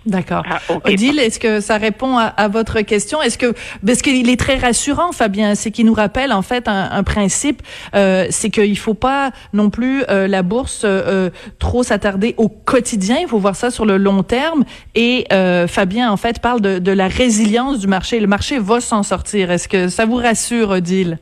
D'accord. 0.05 0.43
Ah, 0.51 0.59
Odile, 0.85 1.19
est-ce 1.21 1.39
que 1.39 1.61
ça 1.61 1.77
répond 1.77 2.19
à, 2.19 2.49
votre 2.49 2.81
question? 2.81 3.23
Est-ce 3.23 3.39
que 3.39 3.55
parce 3.85 4.03
qu'il 4.03 4.29
est 4.29 4.39
très 4.39 4.57
rassurant, 4.57 5.13
Fabien, 5.13 5.55
c'est 5.55 5.71
qu'il 5.71 5.87
nous 5.87 5.95
rappelle 5.95 6.33
en 6.33 6.43
fait 6.43 6.67
un, 6.67 7.03
principe, 7.05 7.63
euh, 7.95 8.27
c'est 8.31 8.51
qu'il 8.51 8.79
faut 8.79 8.95
pas 8.95 9.31
non 9.53 9.71
plus 9.71 10.05
euh, 10.09 10.27
la 10.27 10.43
bourse 10.43 10.83
euh, 10.85 11.31
trop 11.59 11.83
s'attarder 11.83 12.35
au 12.37 12.49
quotidien. 12.49 13.19
Il 13.21 13.29
faut 13.29 13.39
voir 13.39 13.55
ça 13.57 13.71
sur 13.71 13.87
le 13.87 13.97
long 13.97 14.23
terme. 14.23 14.65
Et 14.95 15.27
euh, 15.33 15.67
Fabien 15.69 16.11
en 16.11 16.17
fait 16.17 16.41
parle 16.41 16.61
de, 16.61 16.79
de 16.79 16.93
la 16.93 17.09
résilience 17.09 17.79
du 17.79 17.87
marché. 17.87 18.19
Le 18.19 18.27
marché 18.27 18.59
va 18.59 18.81
s'en 18.81 19.03
sortir. 19.03 19.51
Est-ce 19.51 19.69
que 19.69 19.89
ça 19.89 20.05
vous 20.05 20.17
rassure, 20.17 20.71
Odile? 20.71 21.19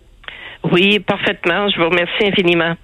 Oui, 0.73 0.99
parfaitement. 1.01 1.69
Je 1.69 1.79
vous 1.81 1.89
remercie 1.89 2.25
infiniment. 2.27 2.75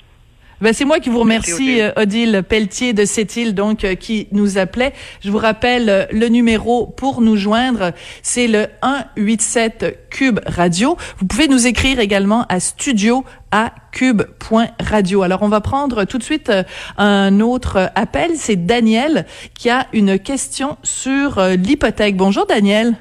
Ben, 0.62 0.72
c'est 0.72 0.86
moi 0.86 1.00
qui 1.00 1.10
vous 1.10 1.20
remercie, 1.20 1.82
euh, 1.82 1.92
Odile 1.96 2.42
Pelletier 2.48 2.94
de 2.94 3.04
cette 3.04 3.36
donc, 3.52 3.84
euh, 3.84 3.94
qui 3.94 4.26
nous 4.32 4.56
appelait. 4.56 4.94
Je 5.22 5.30
vous 5.30 5.36
rappelle 5.36 5.90
euh, 5.90 6.06
le 6.10 6.28
numéro 6.28 6.86
pour 6.86 7.20
nous 7.20 7.36
joindre. 7.36 7.92
C'est 8.22 8.46
le 8.46 8.66
187 8.82 10.08
Cube 10.08 10.40
Radio. 10.46 10.96
Vous 11.18 11.26
pouvez 11.26 11.48
nous 11.48 11.66
écrire 11.66 12.00
également 12.00 12.46
à 12.48 12.58
studio 12.60 13.22
à 13.50 13.72
cube.radio. 13.92 15.22
Alors, 15.22 15.42
on 15.42 15.48
va 15.48 15.60
prendre 15.60 16.04
tout 16.04 16.16
de 16.16 16.22
suite 16.22 16.50
un 16.96 17.40
autre 17.40 17.90
appel. 17.94 18.30
C'est 18.36 18.64
Daniel 18.64 19.26
qui 19.58 19.68
a 19.68 19.86
une 19.92 20.18
question 20.18 20.78
sur 20.82 21.38
l'hypothèque. 21.38 22.16
Bonjour, 22.16 22.46
Daniel. 22.46 22.94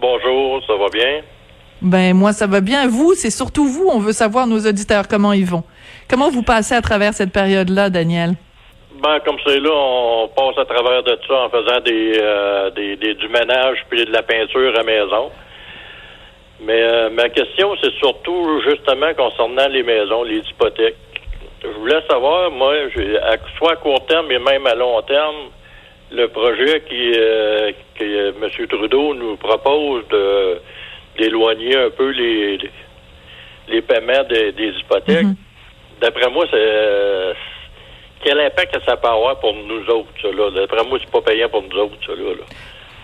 Bonjour, 0.00 0.62
ça 0.66 0.74
va 0.76 0.88
bien? 0.92 1.22
Ben, 1.84 2.16
moi, 2.16 2.32
ça 2.32 2.46
va 2.46 2.62
bien. 2.62 2.88
Vous, 2.88 3.12
c'est 3.12 3.28
surtout 3.28 3.66
vous. 3.66 3.90
On 3.92 3.98
veut 3.98 4.12
savoir, 4.12 4.46
nos 4.46 4.58
auditeurs, 4.58 5.06
comment 5.06 5.34
ils 5.34 5.44
vont. 5.44 5.64
Comment 6.08 6.30
vous 6.30 6.42
passez 6.42 6.74
à 6.74 6.80
travers 6.80 7.12
cette 7.12 7.30
période-là, 7.30 7.90
Daniel? 7.90 8.36
Ben, 9.02 9.20
comme 9.22 9.36
c'est 9.44 9.60
là, 9.60 9.70
on 9.70 10.28
passe 10.28 10.56
à 10.56 10.64
travers 10.64 11.02
de 11.02 11.18
ça 11.28 11.34
en 11.44 11.50
faisant 11.50 11.80
euh, 11.86 12.70
des, 12.70 12.96
des, 12.96 13.14
du 13.14 13.28
ménage 13.28 13.84
puis 13.90 14.02
de 14.02 14.10
la 14.10 14.22
peinture 14.22 14.72
à 14.78 14.82
maison. 14.82 15.30
Mais 16.62 16.82
euh, 16.82 17.10
ma 17.10 17.28
question, 17.28 17.76
c'est 17.82 17.92
surtout 17.98 18.62
justement 18.66 19.12
concernant 19.12 19.68
les 19.68 19.82
maisons, 19.82 20.22
les 20.22 20.38
hypothèques. 20.38 20.96
Je 21.62 21.68
voulais 21.80 22.00
savoir, 22.08 22.50
moi, 22.50 22.72
à, 23.24 23.36
soit 23.58 23.72
à 23.72 23.76
court 23.76 24.06
terme 24.06 24.32
et 24.32 24.38
même 24.38 24.66
à 24.66 24.74
long 24.74 25.02
terme, 25.02 25.50
le 26.10 26.28
projet 26.28 26.82
qui 26.88 27.12
euh, 27.14 27.72
que 27.98 28.28
M. 28.30 28.66
Trudeau 28.68 29.12
nous 29.12 29.36
propose 29.36 30.08
de 30.08 30.60
d'éloigner 31.18 31.76
un 31.76 31.90
peu 31.90 32.10
les 32.10 32.58
les 33.68 33.82
paiements 33.82 34.24
des, 34.28 34.52
hypothèques. 34.78 35.24
Mm-hmm. 35.24 36.00
D'après 36.00 36.30
moi, 36.30 36.44
c'est 36.50 37.32
quel 38.22 38.40
impact 38.40 38.76
ça 38.86 38.96
peut 38.96 39.08
avoir 39.08 39.38
pour 39.40 39.54
nous 39.54 39.84
autres, 39.94 40.08
ça, 40.20 40.28
là? 40.28 40.50
D'après 40.50 40.86
moi, 40.86 40.98
c'est 41.00 41.10
pas 41.10 41.22
payant 41.22 41.48
pour 41.48 41.62
nous 41.62 41.78
autres, 41.78 41.96
ça, 42.06 42.12
là. 42.12 42.44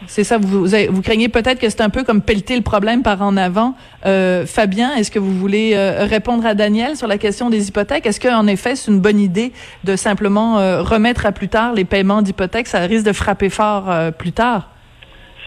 C'est 0.07 0.25
ça, 0.25 0.39
vous, 0.39 0.67
vous, 0.67 1.03
craignez 1.03 1.29
peut-être 1.29 1.59
que 1.59 1.69
c'est 1.69 1.83
un 1.83 1.91
peu 1.91 2.05
comme 2.05 2.23
pelleter 2.23 2.57
le 2.57 2.63
problème 2.63 3.03
par 3.03 3.21
en 3.21 3.37
avant. 3.37 3.75
Euh, 4.07 4.47
Fabien, 4.47 4.95
est-ce 4.95 5.11
que 5.11 5.19
vous 5.19 5.35
voulez 5.35 5.73
euh, 5.75 6.07
répondre 6.07 6.47
à 6.47 6.55
Daniel 6.55 6.97
sur 6.97 7.07
la 7.07 7.19
question 7.19 7.51
des 7.51 7.69
hypothèques? 7.69 8.07
Est-ce 8.07 8.19
qu'en 8.19 8.47
effet, 8.47 8.77
c'est 8.77 8.91
une 8.91 9.01
bonne 9.01 9.21
idée 9.21 9.53
de 9.85 9.97
simplement 9.97 10.59
euh, 10.59 10.83
remettre 10.83 11.27
à 11.27 11.33
plus 11.33 11.49
tard 11.49 11.75
les 11.75 11.85
paiements 11.85 12.23
d'hypothèques? 12.23 12.67
Ça 12.67 12.81
risque 12.81 13.05
de 13.05 13.13
frapper 13.13 13.51
fort 13.51 13.93
plus 14.17 14.33
tard. 14.33 14.71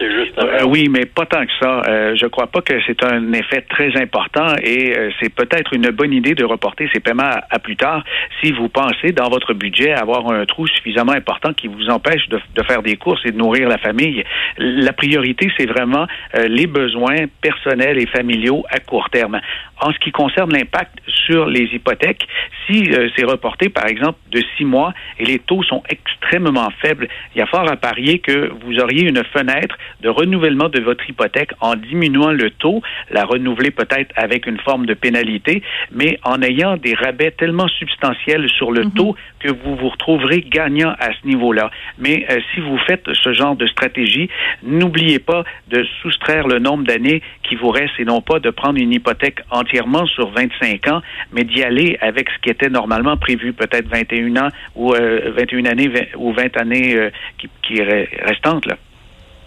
Euh, 0.00 0.64
oui, 0.66 0.88
mais 0.90 1.06
pas 1.06 1.26
tant 1.26 1.44
que 1.44 1.52
ça. 1.60 1.82
Euh, 1.86 2.16
je 2.16 2.26
crois 2.26 2.48
pas 2.48 2.60
que 2.60 2.74
c'est 2.86 3.04
un 3.04 3.32
effet 3.32 3.62
très 3.62 3.96
important 4.00 4.54
et 4.62 4.96
euh, 4.96 5.10
c'est 5.20 5.32
peut-être 5.32 5.72
une 5.72 5.88
bonne 5.90 6.12
idée 6.12 6.34
de 6.34 6.44
reporter 6.44 6.88
ces 6.92 7.00
paiements 7.00 7.30
à, 7.50 7.58
plus 7.58 7.76
tard 7.76 8.02
si 8.42 8.50
vous 8.52 8.68
pensez 8.68 9.12
dans 9.12 9.28
votre 9.28 9.54
budget 9.54 9.92
avoir 9.92 10.30
un 10.30 10.44
trou 10.46 10.66
suffisamment 10.66 11.12
important 11.12 11.52
qui 11.52 11.68
vous 11.68 11.88
empêche 11.88 12.28
de, 12.28 12.40
de 12.54 12.62
faire 12.64 12.82
des 12.82 12.96
courses 12.96 13.24
et 13.24 13.30
de 13.30 13.36
nourrir 13.36 13.68
la 13.68 13.78
famille. 13.78 14.24
La 14.58 14.92
priorité, 14.92 15.50
c'est 15.56 15.66
vraiment 15.66 16.06
euh, 16.34 16.48
les 16.48 16.66
besoins 16.66 17.26
personnels 17.40 17.98
et 17.98 18.06
familiaux 18.06 18.64
à 18.70 18.80
court 18.80 19.10
terme. 19.10 19.40
En 19.80 19.92
ce 19.92 19.98
qui 19.98 20.10
concerne 20.12 20.52
l'impact 20.52 20.98
sur 21.06 21.46
les 21.46 21.64
hypothèques, 21.72 22.26
si 22.66 22.90
c'est 23.16 23.24
reporté, 23.24 23.68
par 23.68 23.86
exemple, 23.86 24.18
de 24.30 24.42
six 24.56 24.64
mois 24.64 24.94
et 25.18 25.24
les 25.24 25.38
taux 25.38 25.62
sont 25.62 25.82
extrêmement 25.88 26.70
faibles, 26.80 27.08
il 27.34 27.38
y 27.38 27.42
a 27.42 27.46
fort 27.46 27.70
à 27.70 27.76
parier 27.76 28.20
que 28.20 28.50
vous 28.64 28.78
auriez 28.78 29.06
une 29.08 29.22
fenêtre 29.32 29.76
de 30.00 30.08
renouvellement 30.08 30.68
de 30.68 30.80
votre 30.80 31.08
hypothèque 31.08 31.52
en 31.60 31.76
diminuant 31.76 32.32
le 32.32 32.50
taux, 32.50 32.82
la 33.10 33.24
renouveler 33.24 33.70
peut-être 33.70 34.12
avec 34.16 34.46
une 34.46 34.58
forme 34.58 34.86
de 34.86 34.94
pénalité, 34.94 35.62
mais 35.92 36.18
en 36.24 36.42
ayant 36.42 36.76
des 36.76 36.94
rabais 36.94 37.30
tellement 37.30 37.68
substantiels 37.68 38.48
sur 38.50 38.72
le 38.72 38.84
mhm. 38.84 38.92
taux 38.92 39.16
que 39.40 39.48
vous 39.48 39.76
vous 39.76 39.88
retrouverez 39.88 40.40
gagnant 40.42 40.94
à 40.98 41.10
ce 41.12 41.26
niveau-là. 41.26 41.70
Mais 41.98 42.26
euh, 42.30 42.38
si 42.52 42.60
vous 42.60 42.78
faites 42.78 43.04
ce 43.12 43.32
genre 43.32 43.56
de 43.56 43.66
stratégie, 43.66 44.28
n'oubliez 44.62 45.18
pas 45.18 45.44
de 45.68 45.84
soustraire 46.02 46.46
le 46.46 46.58
nombre 46.58 46.84
d'années 46.84 47.22
qui 47.42 47.54
vous 47.54 47.70
reste 47.70 47.92
et 47.98 48.04
non 48.04 48.20
pas 48.20 48.40
de 48.40 48.50
prendre 48.50 48.78
une 48.78 48.92
hypothèque 48.92 49.40
entièrement 49.50 50.06
sur 50.06 50.30
25 50.30 50.88
ans, 50.88 51.02
mais 51.32 51.44
d'y 51.44 51.62
aller 51.62 51.98
avec 52.00 52.30
ce 52.30 52.38
qui 52.42 52.50
était 52.50 52.70
normalement 52.70 53.16
prévu, 53.16 53.52
peut-être 53.52 53.88
21 53.88 54.36
ans 54.36 54.48
ou 54.74 54.92
21 54.92 55.64
euh, 55.64 55.70
années 55.70 55.90
ou 56.16 56.32
20 56.32 56.56
années 56.56 56.96
euh, 56.96 57.10
qui, 57.38 57.48
qui 57.62 57.82
restantes. 57.82 58.66
Là. 58.66 58.76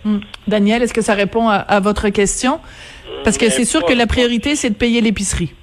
Hmm. 0.08 0.20
Daniel, 0.48 0.84
est-ce 0.84 0.94
que 0.94 1.02
ça 1.02 1.16
répond 1.16 1.50
à, 1.50 1.80
votre 1.82 2.08
question? 2.10 2.62
Parce 3.26 3.38
que 3.38 3.50
c'est 3.50 3.66
sûr 3.66 3.84
que 3.84 3.94
la 3.94 4.08
priorité, 4.08 4.56
c'est 4.56 4.70
de 4.70 4.76
payer 4.76 5.02
l'épicerie. 5.02 5.54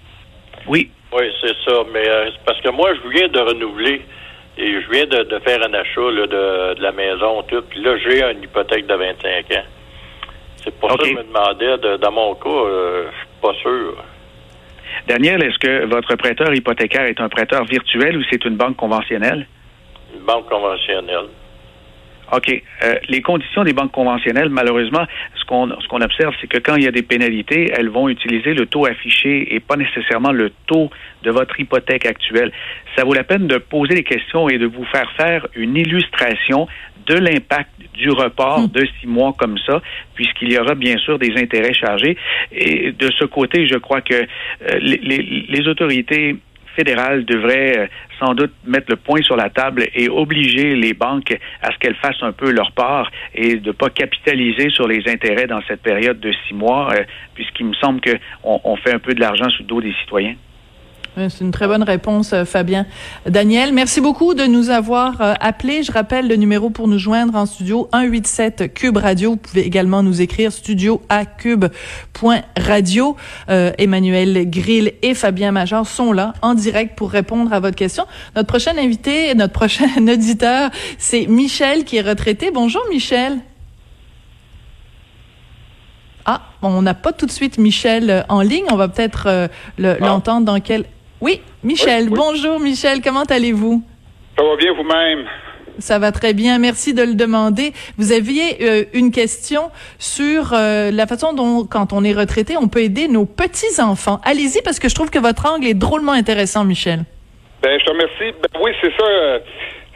Oui. 0.68 0.90
Oui, 1.16 1.24
c'est 1.40 1.54
ça. 1.64 1.82
Mais 1.94 2.06
euh, 2.06 2.30
parce 2.44 2.60
que 2.60 2.68
moi, 2.68 2.90
je 2.94 3.08
viens 3.08 3.28
de 3.28 3.38
renouveler 3.38 4.02
et 4.58 4.82
je 4.82 4.90
viens 4.90 5.06
de, 5.06 5.38
faire 5.38 5.62
un 5.62 5.72
achat 5.72 6.26
de, 6.26 6.82
la 6.82 6.92
maison, 6.92 7.42
tout. 7.44 7.62
Puis 7.70 7.80
là, 7.80 7.96
j'ai 7.96 8.22
une 8.22 8.42
hypothèque 8.42 8.86
de 8.86 8.94
25 8.94 9.50
ans. 9.52 9.62
C'est 10.62 10.74
pour 10.78 10.90
ça 10.90 10.96
que 10.98 11.06
je 11.06 11.14
me 11.14 11.22
demandais, 11.22 11.98
dans 11.98 12.12
mon 12.12 12.34
cas, 12.34 12.50
euh, 12.50 13.06
je 13.10 13.16
suis 13.16 13.40
pas 13.40 13.54
sûr. 13.62 13.96
Daniel, 15.08 15.42
est-ce 15.42 15.58
que 15.58 15.86
votre 15.86 16.16
prêteur 16.16 16.54
hypothécaire 16.54 17.06
est 17.06 17.20
un 17.20 17.30
prêteur 17.30 17.64
virtuel 17.64 18.18
ou 18.18 18.22
c'est 18.30 18.44
une 18.44 18.56
banque 18.56 18.76
conventionnelle? 18.76 19.46
Une 20.14 20.22
banque 20.22 20.48
conventionnelle. 20.50 21.28
OK. 22.32 22.62
Euh, 22.82 22.94
les 23.08 23.22
conditions 23.22 23.64
des 23.64 23.72
banques 23.72 23.92
conventionnelles, 23.92 24.48
malheureusement, 24.48 25.04
ce 25.34 25.44
qu'on 25.44 25.68
ce 25.80 25.88
qu'on 25.88 26.00
observe, 26.00 26.34
c'est 26.40 26.46
que 26.46 26.58
quand 26.58 26.76
il 26.76 26.84
y 26.84 26.88
a 26.88 26.92
des 26.92 27.02
pénalités, 27.02 27.72
elles 27.76 27.90
vont 27.90 28.08
utiliser 28.08 28.54
le 28.54 28.66
taux 28.66 28.86
affiché 28.86 29.54
et 29.54 29.60
pas 29.60 29.76
nécessairement 29.76 30.32
le 30.32 30.50
taux 30.66 30.90
de 31.22 31.30
votre 31.30 31.58
hypothèque 31.58 32.06
actuelle. 32.06 32.52
Ça 32.96 33.04
vaut 33.04 33.14
la 33.14 33.24
peine 33.24 33.46
de 33.46 33.58
poser 33.58 33.94
des 33.94 34.04
questions 34.04 34.48
et 34.48 34.58
de 34.58 34.66
vous 34.66 34.84
faire 34.86 35.10
faire 35.16 35.46
une 35.54 35.76
illustration 35.76 36.66
de 37.06 37.14
l'impact 37.14 37.70
du 37.92 38.10
report 38.10 38.60
hmm. 38.60 38.68
de 38.68 38.86
six 39.00 39.06
mois 39.06 39.34
comme 39.36 39.58
ça, 39.58 39.82
puisqu'il 40.14 40.52
y 40.52 40.58
aura 40.58 40.74
bien 40.74 40.96
sûr 40.98 41.18
des 41.18 41.32
intérêts 41.36 41.74
chargés. 41.74 42.16
Et 42.52 42.92
de 42.92 43.10
ce 43.18 43.24
côté, 43.24 43.66
je 43.66 43.76
crois 43.76 44.00
que 44.00 44.14
euh, 44.14 44.78
les, 44.80 45.46
les 45.48 45.68
autorités 45.68 46.36
fédérale 46.76 47.24
devrait 47.24 47.78
euh, 47.78 47.86
sans 48.18 48.34
doute 48.34 48.52
mettre 48.64 48.86
le 48.90 48.96
point 48.96 49.22
sur 49.22 49.36
la 49.36 49.50
table 49.50 49.86
et 49.94 50.08
obliger 50.08 50.76
les 50.76 50.94
banques 50.94 51.36
à 51.62 51.72
ce 51.72 51.78
qu'elles 51.78 51.96
fassent 51.96 52.22
un 52.22 52.32
peu 52.32 52.50
leur 52.50 52.72
part 52.72 53.10
et 53.34 53.56
de 53.56 53.68
ne 53.68 53.72
pas 53.72 53.90
capitaliser 53.90 54.70
sur 54.70 54.86
les 54.86 55.08
intérêts 55.08 55.46
dans 55.46 55.60
cette 55.68 55.82
période 55.82 56.20
de 56.20 56.32
six 56.46 56.54
mois, 56.54 56.92
euh, 56.92 57.04
puisqu'il 57.34 57.66
me 57.66 57.74
semble 57.74 58.00
qu'on 58.00 58.60
on 58.64 58.76
fait 58.76 58.92
un 58.92 58.98
peu 58.98 59.14
de 59.14 59.20
l'argent 59.20 59.48
sous 59.50 59.62
le 59.62 59.68
dos 59.68 59.80
des 59.80 59.94
citoyens. 60.00 60.34
C'est 61.16 61.42
une 61.42 61.52
très 61.52 61.68
bonne 61.68 61.84
réponse, 61.84 62.32
euh, 62.32 62.44
Fabien. 62.44 62.86
Daniel, 63.24 63.72
merci 63.72 64.00
beaucoup 64.00 64.34
de 64.34 64.44
nous 64.46 64.70
avoir 64.70 65.20
euh, 65.20 65.34
appelés. 65.38 65.84
Je 65.84 65.92
rappelle 65.92 66.26
le 66.26 66.34
numéro 66.34 66.70
pour 66.70 66.88
nous 66.88 66.98
joindre 66.98 67.36
en 67.36 67.46
studio 67.46 67.88
187 67.92 68.74
Cube 68.74 68.96
Radio. 68.96 69.30
Vous 69.30 69.36
pouvez 69.36 69.64
également 69.64 70.02
nous 70.02 70.20
écrire 70.20 70.50
studio 70.50 71.00
à 71.08 71.24
cube.radio. 71.24 73.16
Euh, 73.48 73.70
Emmanuel 73.78 74.50
Grill 74.50 74.94
et 75.02 75.14
Fabien 75.14 75.52
Major 75.52 75.86
sont 75.86 76.12
là 76.12 76.34
en 76.42 76.54
direct 76.54 76.98
pour 76.98 77.10
répondre 77.10 77.52
à 77.52 77.60
votre 77.60 77.76
question. 77.76 78.06
Notre 78.34 78.48
prochain 78.48 78.76
invité, 78.76 79.32
notre 79.36 79.52
prochain 79.52 79.86
auditeur, 79.98 80.70
c'est 80.98 81.26
Michel 81.26 81.84
qui 81.84 81.98
est 81.98 82.02
retraité. 82.02 82.50
Bonjour 82.50 82.82
Michel. 82.90 83.38
Ah, 86.26 86.40
on 86.62 86.82
n'a 86.82 86.94
pas 86.94 87.12
tout 87.12 87.26
de 87.26 87.30
suite 87.30 87.58
Michel 87.58 88.24
en 88.28 88.40
ligne. 88.40 88.64
On 88.72 88.76
va 88.76 88.88
peut-être 88.88 89.28
ah. 89.28 89.48
l'entendre 90.00 90.46
dans 90.46 90.58
quel 90.58 90.86
oui, 91.24 91.40
Michel. 91.62 92.10
Bonjour, 92.10 92.60
Michel. 92.60 93.00
Comment 93.02 93.22
allez-vous? 93.22 93.82
Ça 94.36 94.44
va 94.44 94.56
bien 94.56 94.74
vous-même? 94.74 95.24
Ça 95.78 95.98
va 95.98 96.12
très 96.12 96.34
bien. 96.34 96.58
Merci 96.58 96.92
de 96.92 97.02
le 97.02 97.14
demander. 97.14 97.72
Vous 97.96 98.12
aviez 98.12 98.58
euh, 98.60 98.84
une 98.92 99.10
question 99.10 99.70
sur 99.98 100.52
euh, 100.52 100.90
la 100.90 101.06
façon 101.06 101.32
dont, 101.32 101.64
quand 101.64 101.94
on 101.94 102.04
est 102.04 102.12
retraité, 102.12 102.58
on 102.58 102.68
peut 102.68 102.82
aider 102.82 103.08
nos 103.08 103.24
petits-enfants. 103.24 104.20
Allez-y, 104.22 104.60
parce 104.60 104.78
que 104.78 104.90
je 104.90 104.94
trouve 104.94 105.08
que 105.08 105.18
votre 105.18 105.50
angle 105.50 105.66
est 105.66 105.72
drôlement 105.72 106.12
intéressant, 106.12 106.62
Michel. 106.62 107.04
Ben, 107.62 107.80
je 107.80 107.86
te 107.86 107.90
remercie. 107.90 108.36
Ben, 108.42 108.60
oui, 108.62 108.72
c'est 108.82 108.92
ça. 108.92 109.06
Euh, 109.08 109.38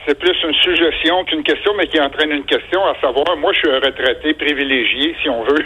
c'est 0.07 0.19
plus 0.19 0.35
une 0.43 0.55
suggestion 0.65 1.25
qu'une 1.25 1.43
question, 1.43 1.75
mais 1.77 1.89
qui 1.89 2.01
entraîne 2.01 2.31
une 2.31 2.47
question, 2.47 2.81
à 2.87 2.99
savoir, 3.03 3.37
moi, 3.37 3.53
je 3.53 3.59
suis 3.59 3.71
un 3.71 3.81
retraité 3.81 4.33
privilégié, 4.33 5.15
si 5.23 5.29
on 5.29 5.43
veut, 5.43 5.63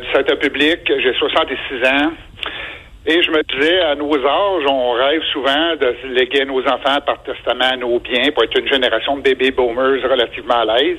du 0.00 0.06
secteur 0.14 0.38
public. 0.38 0.78
J'ai 0.86 1.12
66 1.14 1.88
ans. 1.88 2.12
Et 3.06 3.22
je 3.22 3.30
me 3.30 3.42
disais, 3.42 3.80
à 3.80 3.94
nos 3.94 4.12
âges, 4.12 4.66
on 4.68 4.92
rêve 4.92 5.22
souvent 5.32 5.76
de 5.76 5.94
léguer 6.08 6.44
nos 6.44 6.60
enfants 6.66 7.00
par 7.06 7.22
testament 7.22 7.76
nos 7.78 8.00
biens 8.00 8.30
pour 8.34 8.42
être 8.44 8.58
une 8.58 8.68
génération 8.68 9.16
de 9.16 9.22
bébés 9.22 9.52
boomers 9.52 10.02
relativement 10.02 10.60
à 10.60 10.64
l'aise. 10.64 10.98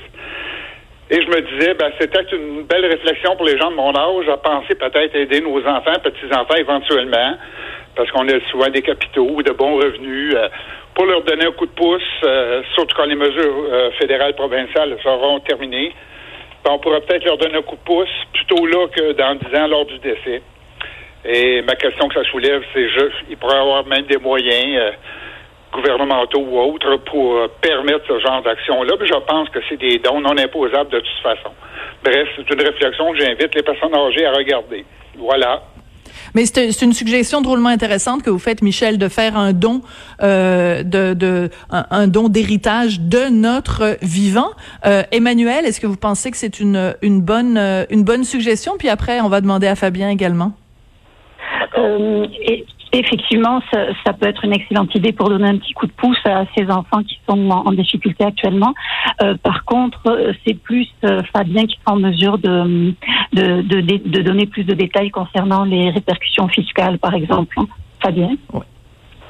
Et 1.10 1.20
je 1.22 1.28
me 1.28 1.40
disais, 1.40 1.74
ben, 1.74 1.92
c'était 2.00 2.24
une 2.32 2.62
belle 2.62 2.86
réflexion 2.86 3.36
pour 3.36 3.44
les 3.44 3.58
gens 3.58 3.70
de 3.70 3.76
mon 3.76 3.94
âge 3.94 4.28
à 4.28 4.38
penser 4.38 4.74
peut-être 4.76 5.14
aider 5.14 5.40
nos 5.40 5.58
enfants, 5.66 5.98
petits-enfants 6.02 6.54
éventuellement, 6.56 7.34
parce 7.96 8.10
qu'on 8.12 8.26
a 8.28 8.40
souvent 8.50 8.68
des 8.70 8.82
capitaux 8.82 9.28
ou 9.28 9.42
de 9.42 9.50
bons 9.50 9.76
revenus, 9.76 10.34
euh, 10.36 10.48
pour 10.94 11.06
leur 11.06 11.22
donner 11.22 11.46
un 11.46 11.52
coup 11.52 11.66
de 11.66 11.72
pouce, 11.72 12.02
euh, 12.24 12.62
surtout 12.74 12.96
quand 12.96 13.06
les 13.06 13.16
mesures 13.16 13.64
euh, 13.70 13.90
fédérales, 14.00 14.34
provinciales 14.34 14.96
seront 15.02 15.40
terminées. 15.40 15.92
Ben, 16.64 16.72
on 16.72 16.78
pourrait 16.78 17.00
peut-être 17.02 17.24
leur 17.24 17.38
donner 17.38 17.56
un 17.56 17.62
coup 17.62 17.76
de 17.76 17.84
pouce 17.84 18.08
plutôt 18.32 18.64
là 18.66 18.86
que 18.88 19.12
dans 19.12 19.34
dix 19.34 19.58
ans 19.58 19.66
lors 19.66 19.86
du 19.86 19.98
décès. 19.98 20.42
Et 21.24 21.62
ma 21.62 21.74
question 21.76 22.08
que 22.08 22.14
ça 22.14 22.24
soulève, 22.30 22.62
c'est 22.72 22.88
juste, 22.88 23.16
il 23.28 23.36
pourrait 23.36 23.58
avoir 23.58 23.86
même 23.86 24.06
des 24.06 24.16
moyens, 24.16 24.76
euh, 24.76 24.90
gouvernementaux 25.72 26.40
ou 26.40 26.58
autres 26.58 26.96
pour 26.96 27.36
euh, 27.36 27.48
permettre 27.60 28.04
ce 28.08 28.18
genre 28.20 28.42
d'action-là. 28.42 28.94
je 29.00 29.14
pense 29.26 29.48
que 29.50 29.60
c'est 29.68 29.78
des 29.78 29.98
dons 29.98 30.20
non 30.20 30.36
imposables 30.36 30.90
de 30.90 30.98
toute 30.98 31.22
façon. 31.22 31.50
Bref, 32.04 32.28
c'est 32.36 32.50
une 32.50 32.60
réflexion 32.60 33.12
que 33.12 33.18
j'invite 33.18 33.54
les 33.54 33.62
personnes 33.62 33.94
âgées 33.94 34.26
à 34.26 34.32
regarder. 34.32 34.84
Voilà. 35.16 35.62
Mais 36.34 36.44
c'est 36.44 36.82
une 36.82 36.92
suggestion 36.92 37.40
drôlement 37.40 37.68
intéressante 37.68 38.22
que 38.22 38.30
vous 38.30 38.38
faites, 38.38 38.62
Michel, 38.62 38.98
de 38.98 39.08
faire 39.08 39.36
un 39.36 39.52
don 39.52 39.80
euh, 40.22 40.82
de, 40.82 41.14
de 41.14 41.50
un, 41.70 42.08
don 42.08 42.28
d'héritage 42.28 43.00
de 43.00 43.30
notre 43.30 43.96
vivant. 44.02 44.50
Euh, 44.86 45.02
Emmanuel, 45.12 45.66
est-ce 45.66 45.80
que 45.80 45.86
vous 45.86 45.96
pensez 45.96 46.30
que 46.30 46.36
c'est 46.36 46.60
une 46.60 46.94
une 47.02 47.20
bonne 47.20 47.58
une 47.90 48.04
bonne 48.04 48.24
suggestion? 48.24 48.76
Puis 48.78 48.88
après, 48.88 49.20
on 49.20 49.28
va 49.28 49.40
demander 49.40 49.66
à 49.66 49.76
Fabien 49.76 50.10
également. 50.10 50.52
Euh, 51.78 52.26
effectivement, 52.92 53.60
ça, 53.72 53.86
ça, 54.04 54.12
peut 54.12 54.26
être 54.26 54.44
une 54.44 54.52
excellente 54.52 54.94
idée 54.94 55.12
pour 55.12 55.28
donner 55.28 55.48
un 55.48 55.58
petit 55.58 55.72
coup 55.72 55.86
de 55.86 55.92
pouce 55.92 56.18
à 56.24 56.44
ces 56.56 56.68
enfants 56.70 57.02
qui 57.02 57.18
sont 57.28 57.50
en, 57.50 57.72
difficulté 57.72 58.24
actuellement. 58.24 58.74
Euh, 59.22 59.36
par 59.42 59.64
contre, 59.64 60.34
c'est 60.44 60.54
plus 60.54 60.88
euh, 61.04 61.22
Fabien 61.32 61.66
qui 61.66 61.74
est 61.74 61.90
en 61.90 61.96
mesure 61.96 62.38
de 62.38 62.92
de, 63.32 63.62
de, 63.62 63.80
de, 63.80 64.22
donner 64.22 64.46
plus 64.46 64.64
de 64.64 64.74
détails 64.74 65.10
concernant 65.10 65.64
les 65.64 65.90
répercussions 65.90 66.48
fiscales, 66.48 66.98
par 66.98 67.14
exemple. 67.14 67.56
Fabien? 68.02 68.30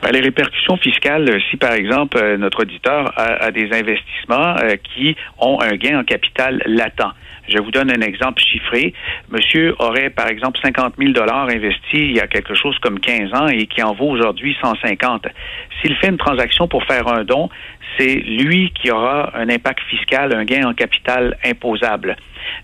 Ben, 0.02 0.12
les 0.12 0.20
répercussions 0.20 0.78
fiscales, 0.78 1.28
si 1.50 1.58
par 1.58 1.72
exemple 1.72 2.18
notre 2.38 2.62
auditeur 2.62 3.12
a 3.16 3.50
des 3.50 3.70
investissements 3.72 4.54
qui 4.82 5.14
ont 5.38 5.60
un 5.60 5.76
gain 5.76 6.00
en 6.00 6.04
capital 6.04 6.62
latent, 6.64 7.12
je 7.50 7.58
vous 7.58 7.70
donne 7.70 7.90
un 7.90 8.00
exemple 8.00 8.40
chiffré. 8.40 8.94
Monsieur 9.30 9.74
aurait, 9.78 10.10
par 10.10 10.28
exemple, 10.28 10.58
50 10.62 10.94
000 10.98 11.12
dollars 11.12 11.48
investis 11.48 11.80
il 11.92 12.16
y 12.16 12.20
a 12.20 12.26
quelque 12.26 12.54
chose 12.54 12.78
comme 12.78 13.00
15 13.00 13.34
ans 13.34 13.48
et 13.48 13.66
qui 13.66 13.82
en 13.82 13.92
vaut 13.92 14.08
aujourd'hui 14.08 14.56
150. 14.60 15.26
S'il 15.80 15.96
fait 15.96 16.08
une 16.08 16.18
transaction 16.18 16.68
pour 16.68 16.84
faire 16.84 17.08
un 17.08 17.24
don, 17.24 17.48
c'est 17.98 18.14
lui 18.14 18.72
qui 18.74 18.90
aura 18.90 19.36
un 19.36 19.48
impact 19.48 19.80
fiscal, 19.88 20.34
un 20.34 20.44
gain 20.44 20.66
en 20.66 20.74
capital 20.74 21.36
imposable. 21.44 22.16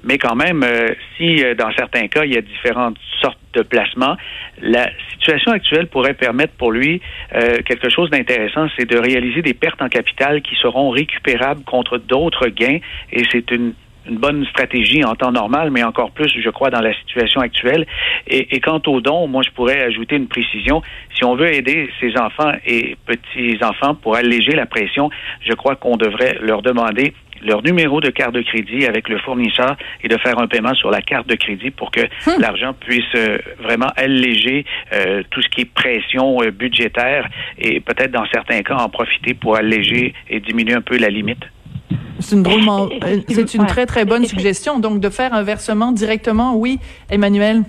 Mais 0.04 0.18
quand 0.18 0.34
même, 0.34 0.62
euh, 0.62 0.88
si 1.16 1.44
euh, 1.44 1.54
dans 1.54 1.70
certains 1.72 2.08
cas, 2.08 2.24
il 2.24 2.34
y 2.34 2.36
a 2.36 2.40
différentes 2.40 2.96
sortes 3.20 3.38
de 3.54 3.62
placements, 3.62 4.16
la 4.60 4.88
situation 5.12 5.52
actuelle 5.52 5.86
pourrait 5.88 6.14
permettre 6.14 6.54
pour 6.54 6.72
lui 6.72 7.00
euh, 7.34 7.58
quelque 7.62 7.88
chose 7.88 8.10
d'intéressant, 8.10 8.68
c'est 8.76 8.88
de 8.88 8.98
réaliser 8.98 9.42
des 9.42 9.54
pertes 9.54 9.82
en 9.82 9.88
capital 9.88 10.42
qui 10.42 10.54
seront 10.56 10.90
récupérables 10.90 11.64
contre 11.64 11.98
d'autres 11.98 12.48
gains 12.48 12.78
et 13.12 13.22
c'est 13.30 13.50
une 13.50 13.74
une 14.08 14.18
bonne 14.18 14.44
stratégie 14.46 15.04
en 15.04 15.14
temps 15.14 15.32
normal, 15.32 15.70
mais 15.70 15.82
encore 15.82 16.10
plus, 16.10 16.28
je 16.28 16.50
crois, 16.50 16.70
dans 16.70 16.80
la 16.80 16.94
situation 16.94 17.40
actuelle. 17.40 17.86
Et, 18.26 18.60
quant 18.60 18.80
aux 18.86 19.00
dons, 19.00 19.26
moi, 19.28 19.42
je 19.42 19.50
pourrais 19.50 19.82
ajouter 19.82 20.16
une 20.16 20.28
précision. 20.28 20.82
Si 21.14 21.24
on 21.24 21.34
veut 21.36 21.52
aider 21.52 21.88
ces 22.00 22.16
enfants 22.18 22.52
et 22.66 22.96
petits-enfants 23.06 23.94
pour 23.94 24.16
alléger 24.16 24.52
la 24.52 24.66
pression, 24.66 25.10
je 25.40 25.52
crois 25.52 25.76
qu'on 25.76 25.96
devrait 25.96 26.38
leur 26.40 26.62
demander 26.62 27.12
leur 27.42 27.62
numéro 27.62 28.00
de 28.00 28.10
carte 28.10 28.34
de 28.34 28.42
crédit 28.42 28.86
avec 28.86 29.08
le 29.08 29.18
fournisseur 29.18 29.76
et 30.02 30.08
de 30.08 30.16
faire 30.18 30.38
un 30.38 30.46
paiement 30.46 30.74
sur 30.74 30.90
la 30.90 31.02
carte 31.02 31.26
de 31.28 31.34
crédit 31.34 31.70
pour 31.70 31.90
que 31.90 32.00
hmm. 32.00 32.40
l'argent 32.40 32.72
puisse 32.72 33.04
euh, 33.14 33.38
vraiment 33.60 33.90
alléger 33.96 34.64
euh, 34.92 35.22
tout 35.30 35.42
ce 35.42 35.48
qui 35.48 35.62
est 35.62 35.70
pression 35.70 36.42
euh, 36.42 36.50
budgétaire 36.50 37.28
et 37.58 37.80
peut-être 37.80 38.12
dans 38.12 38.26
certains 38.32 38.62
cas 38.62 38.76
en 38.76 38.88
profiter 38.88 39.34
pour 39.34 39.56
alléger 39.56 40.14
et 40.28 40.40
diminuer 40.40 40.74
un 40.74 40.80
peu 40.80 40.96
la 40.96 41.08
limite. 41.08 41.44
C'est 42.20 42.34
une 42.34 42.42
drôlement, 42.42 42.88
euh, 43.04 43.20
c'est 43.28 43.54
une 43.54 43.66
très 43.66 43.86
très 43.86 44.04
bonne 44.04 44.24
suggestion. 44.24 44.78
Donc 44.78 45.00
de 45.00 45.10
faire 45.10 45.34
un 45.34 45.42
versement 45.42 45.92
directement, 45.92 46.56
oui, 46.56 46.78
Emmanuel. 47.10 47.62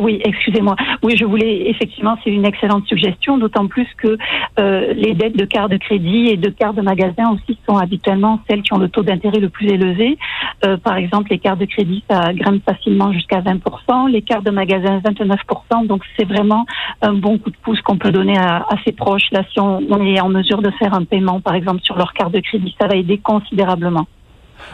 Oui, 0.00 0.20
excusez-moi. 0.24 0.76
Oui, 1.02 1.16
je 1.16 1.24
voulais 1.24 1.68
effectivement, 1.68 2.16
c'est 2.24 2.30
une 2.30 2.44
excellente 2.44 2.86
suggestion, 2.86 3.38
d'autant 3.38 3.66
plus 3.66 3.86
que 3.98 4.16
euh, 4.58 4.92
les 4.94 5.14
dettes 5.14 5.36
de 5.36 5.44
cartes 5.44 5.70
de 5.70 5.76
crédit 5.76 6.28
et 6.28 6.36
de 6.36 6.50
cartes 6.50 6.76
de 6.76 6.82
magasin 6.82 7.30
aussi 7.32 7.58
sont 7.66 7.76
habituellement 7.76 8.40
celles 8.48 8.62
qui 8.62 8.72
ont 8.72 8.78
le 8.78 8.88
taux 8.88 9.02
d'intérêt 9.02 9.40
le 9.40 9.48
plus 9.48 9.68
élevé. 9.68 10.18
Euh, 10.64 10.76
par 10.76 10.96
exemple, 10.96 11.30
les 11.30 11.38
cartes 11.38 11.60
de 11.60 11.64
crédit, 11.66 12.02
ça 12.08 12.32
grimpe 12.32 12.62
facilement 12.64 13.12
jusqu'à 13.12 13.40
20%, 13.40 14.10
les 14.10 14.22
cartes 14.22 14.44
de 14.44 14.50
magasin 14.50 15.00
29%. 15.00 15.86
Donc 15.86 16.02
c'est 16.16 16.26
vraiment 16.26 16.66
un 17.02 17.14
bon 17.14 17.38
coup 17.38 17.50
de 17.50 17.56
pouce 17.62 17.80
qu'on 17.82 17.98
peut 17.98 18.12
donner 18.12 18.36
à, 18.38 18.66
ses 18.84 18.92
proches. 18.92 19.30
Là, 19.32 19.42
si 19.52 19.60
on, 19.60 19.80
on 19.88 20.04
est 20.04 20.20
en 20.20 20.28
mesure 20.28 20.62
de 20.62 20.70
faire 20.70 20.94
un 20.94 21.04
paiement, 21.04 21.40
par 21.40 21.54
exemple, 21.54 21.80
sur 21.82 21.96
leur 21.96 22.12
carte 22.12 22.32
de 22.32 22.40
crédit, 22.40 22.74
ça 22.80 22.86
va 22.86 22.96
aider 22.96 23.18
considérablement. 23.18 24.06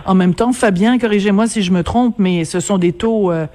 En 0.07 0.15
même 0.15 0.35
temps, 0.35 0.53
Fabien, 0.53 0.99
corrigez-moi 0.99 1.47
si 1.47 1.63
je 1.63 1.73
me 1.73 1.83
trompe, 1.83 2.17
mais 2.19 2.45
ce 2.45 2.61
sont 2.61 2.79
des 2.79 2.93
taux 2.93 3.31
euh, 3.31 3.47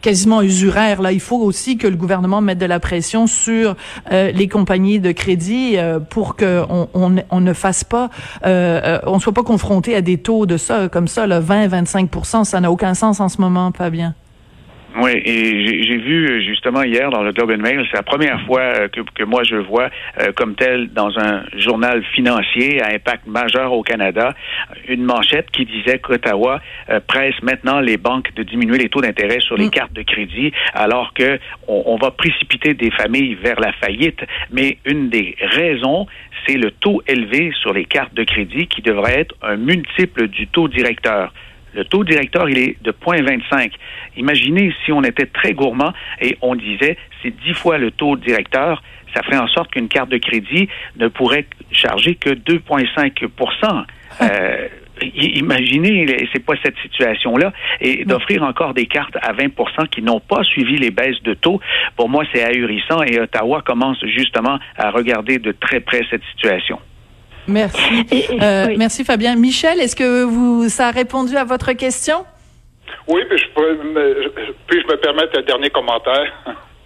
quasiment 0.00 0.42
usuraire. 0.42 1.02
Là, 1.02 1.12
il 1.12 1.20
faut 1.20 1.38
aussi 1.38 1.76
que 1.76 1.86
le 1.86 1.96
gouvernement 1.96 2.40
mette 2.40 2.58
de 2.58 2.66
la 2.66 2.80
pression 2.80 3.26
sur 3.26 3.76
euh, 4.12 4.30
les 4.32 4.48
compagnies 4.48 5.00
de 5.00 5.12
crédit 5.12 5.76
euh, 5.76 5.98
pour 6.00 6.36
que 6.36 6.64
on, 6.68 7.40
ne 7.40 7.52
fasse 7.52 7.84
pas, 7.84 8.10
euh, 8.44 8.80
euh 8.84 8.98
on 9.06 9.18
soit 9.18 9.32
pas 9.32 9.42
confronté 9.42 9.94
à 9.94 10.00
des 10.00 10.18
taux 10.18 10.46
de 10.46 10.56
ça 10.56 10.88
comme 10.88 11.08
ça, 11.08 11.26
là, 11.26 11.40
20-25% 11.40 12.44
Ça 12.44 12.60
n'a 12.60 12.70
aucun 12.70 12.94
sens 12.94 13.20
en 13.20 13.28
ce 13.28 13.40
moment, 13.40 13.70
Fabien. 13.76 14.14
Oui, 15.00 15.12
et 15.12 15.82
j'ai 15.84 15.96
vu 15.96 16.42
justement 16.42 16.82
hier 16.82 17.10
dans 17.10 17.22
le 17.22 17.30
Globe 17.32 17.50
and 17.50 17.58
Mail, 17.58 17.86
c'est 17.88 17.96
la 17.96 18.02
première 18.02 18.40
fois 18.46 18.60
euh, 18.60 18.88
que, 18.88 19.00
que 19.14 19.22
moi 19.22 19.44
je 19.44 19.54
vois 19.54 19.90
euh, 20.18 20.32
comme 20.34 20.56
tel 20.56 20.88
dans 20.92 21.16
un 21.18 21.44
journal 21.56 22.02
financier 22.14 22.82
à 22.82 22.94
impact 22.94 23.26
majeur 23.28 23.72
au 23.72 23.82
Canada, 23.82 24.34
une 24.88 25.04
manchette 25.04 25.52
qui 25.52 25.66
disait 25.66 26.00
qu'Ottawa 26.00 26.60
euh, 26.90 26.98
presse 27.06 27.40
maintenant 27.42 27.78
les 27.78 27.96
banques 27.96 28.34
de 28.34 28.42
diminuer 28.42 28.78
les 28.78 28.88
taux 28.88 29.00
d'intérêt 29.00 29.38
sur 29.38 29.56
les 29.56 29.66
mm. 29.66 29.70
cartes 29.70 29.92
de 29.92 30.02
crédit, 30.02 30.50
alors 30.74 31.14
que 31.14 31.38
on, 31.68 31.84
on, 31.86 31.96
va 31.96 32.10
précipiter 32.10 32.74
des 32.74 32.90
familles 32.90 33.36
vers 33.36 33.60
la 33.60 33.72
faillite. 33.74 34.20
Mais 34.50 34.78
une 34.84 35.10
des 35.10 35.36
raisons, 35.40 36.06
c'est 36.46 36.56
le 36.56 36.72
taux 36.72 37.02
élevé 37.06 37.52
sur 37.60 37.72
les 37.72 37.84
cartes 37.84 38.14
de 38.14 38.24
crédit 38.24 38.66
qui 38.66 38.82
devrait 38.82 39.20
être 39.20 39.36
un 39.42 39.56
multiple 39.56 40.26
du 40.26 40.48
taux 40.48 40.66
directeur. 40.66 41.32
Le 41.74 41.84
taux 41.84 42.04
directeur, 42.04 42.48
il 42.48 42.58
est 42.58 42.82
de 42.82 42.92
0,25. 42.92 43.72
Imaginez 44.16 44.74
si 44.84 44.92
on 44.92 45.02
était 45.02 45.26
très 45.26 45.52
gourmand 45.52 45.92
et 46.20 46.36
on 46.42 46.54
disait 46.54 46.96
c'est 47.22 47.34
10 47.44 47.54
fois 47.54 47.78
le 47.78 47.90
taux 47.90 48.16
directeur, 48.16 48.82
ça 49.14 49.22
ferait 49.22 49.38
en 49.38 49.48
sorte 49.48 49.70
qu'une 49.70 49.88
carte 49.88 50.10
de 50.10 50.18
crédit 50.18 50.68
ne 50.96 51.08
pourrait 51.08 51.46
charger 51.72 52.14
que 52.14 52.30
2,5% 52.30 53.84
euh, 54.22 54.68
Imaginez, 55.14 56.28
c'est 56.32 56.44
pas 56.44 56.54
cette 56.62 56.76
situation-là, 56.78 57.52
et 57.80 58.04
d'offrir 58.04 58.42
encore 58.42 58.74
des 58.74 58.86
cartes 58.86 59.16
à 59.22 59.32
20% 59.32 59.88
qui 59.88 60.02
n'ont 60.02 60.20
pas 60.20 60.42
suivi 60.42 60.76
les 60.76 60.90
baisses 60.90 61.22
de 61.22 61.34
taux. 61.34 61.60
Pour 61.96 62.08
moi, 62.08 62.24
c'est 62.32 62.42
ahurissant 62.42 63.02
et 63.02 63.20
Ottawa 63.20 63.62
commence 63.62 63.98
justement 64.06 64.58
à 64.76 64.90
regarder 64.90 65.38
de 65.38 65.52
très 65.52 65.80
près 65.80 66.02
cette 66.10 66.24
situation. 66.32 66.80
Merci. 67.48 68.04
Euh, 68.40 68.74
merci 68.76 69.04
Fabien. 69.04 69.34
Michel, 69.34 69.80
est-ce 69.80 69.96
que 69.96 70.24
vous 70.24 70.68
ça 70.68 70.88
a 70.88 70.90
répondu 70.90 71.36
à 71.36 71.44
votre 71.44 71.72
question? 71.72 72.24
Oui, 73.08 73.22
puis 73.28 73.38
je, 73.38 73.62
me, 73.88 74.28
puis 74.66 74.80
je 74.82 74.86
me 74.86 75.00
permettre 75.00 75.38
un 75.38 75.42
dernier 75.42 75.70
commentaire? 75.70 76.30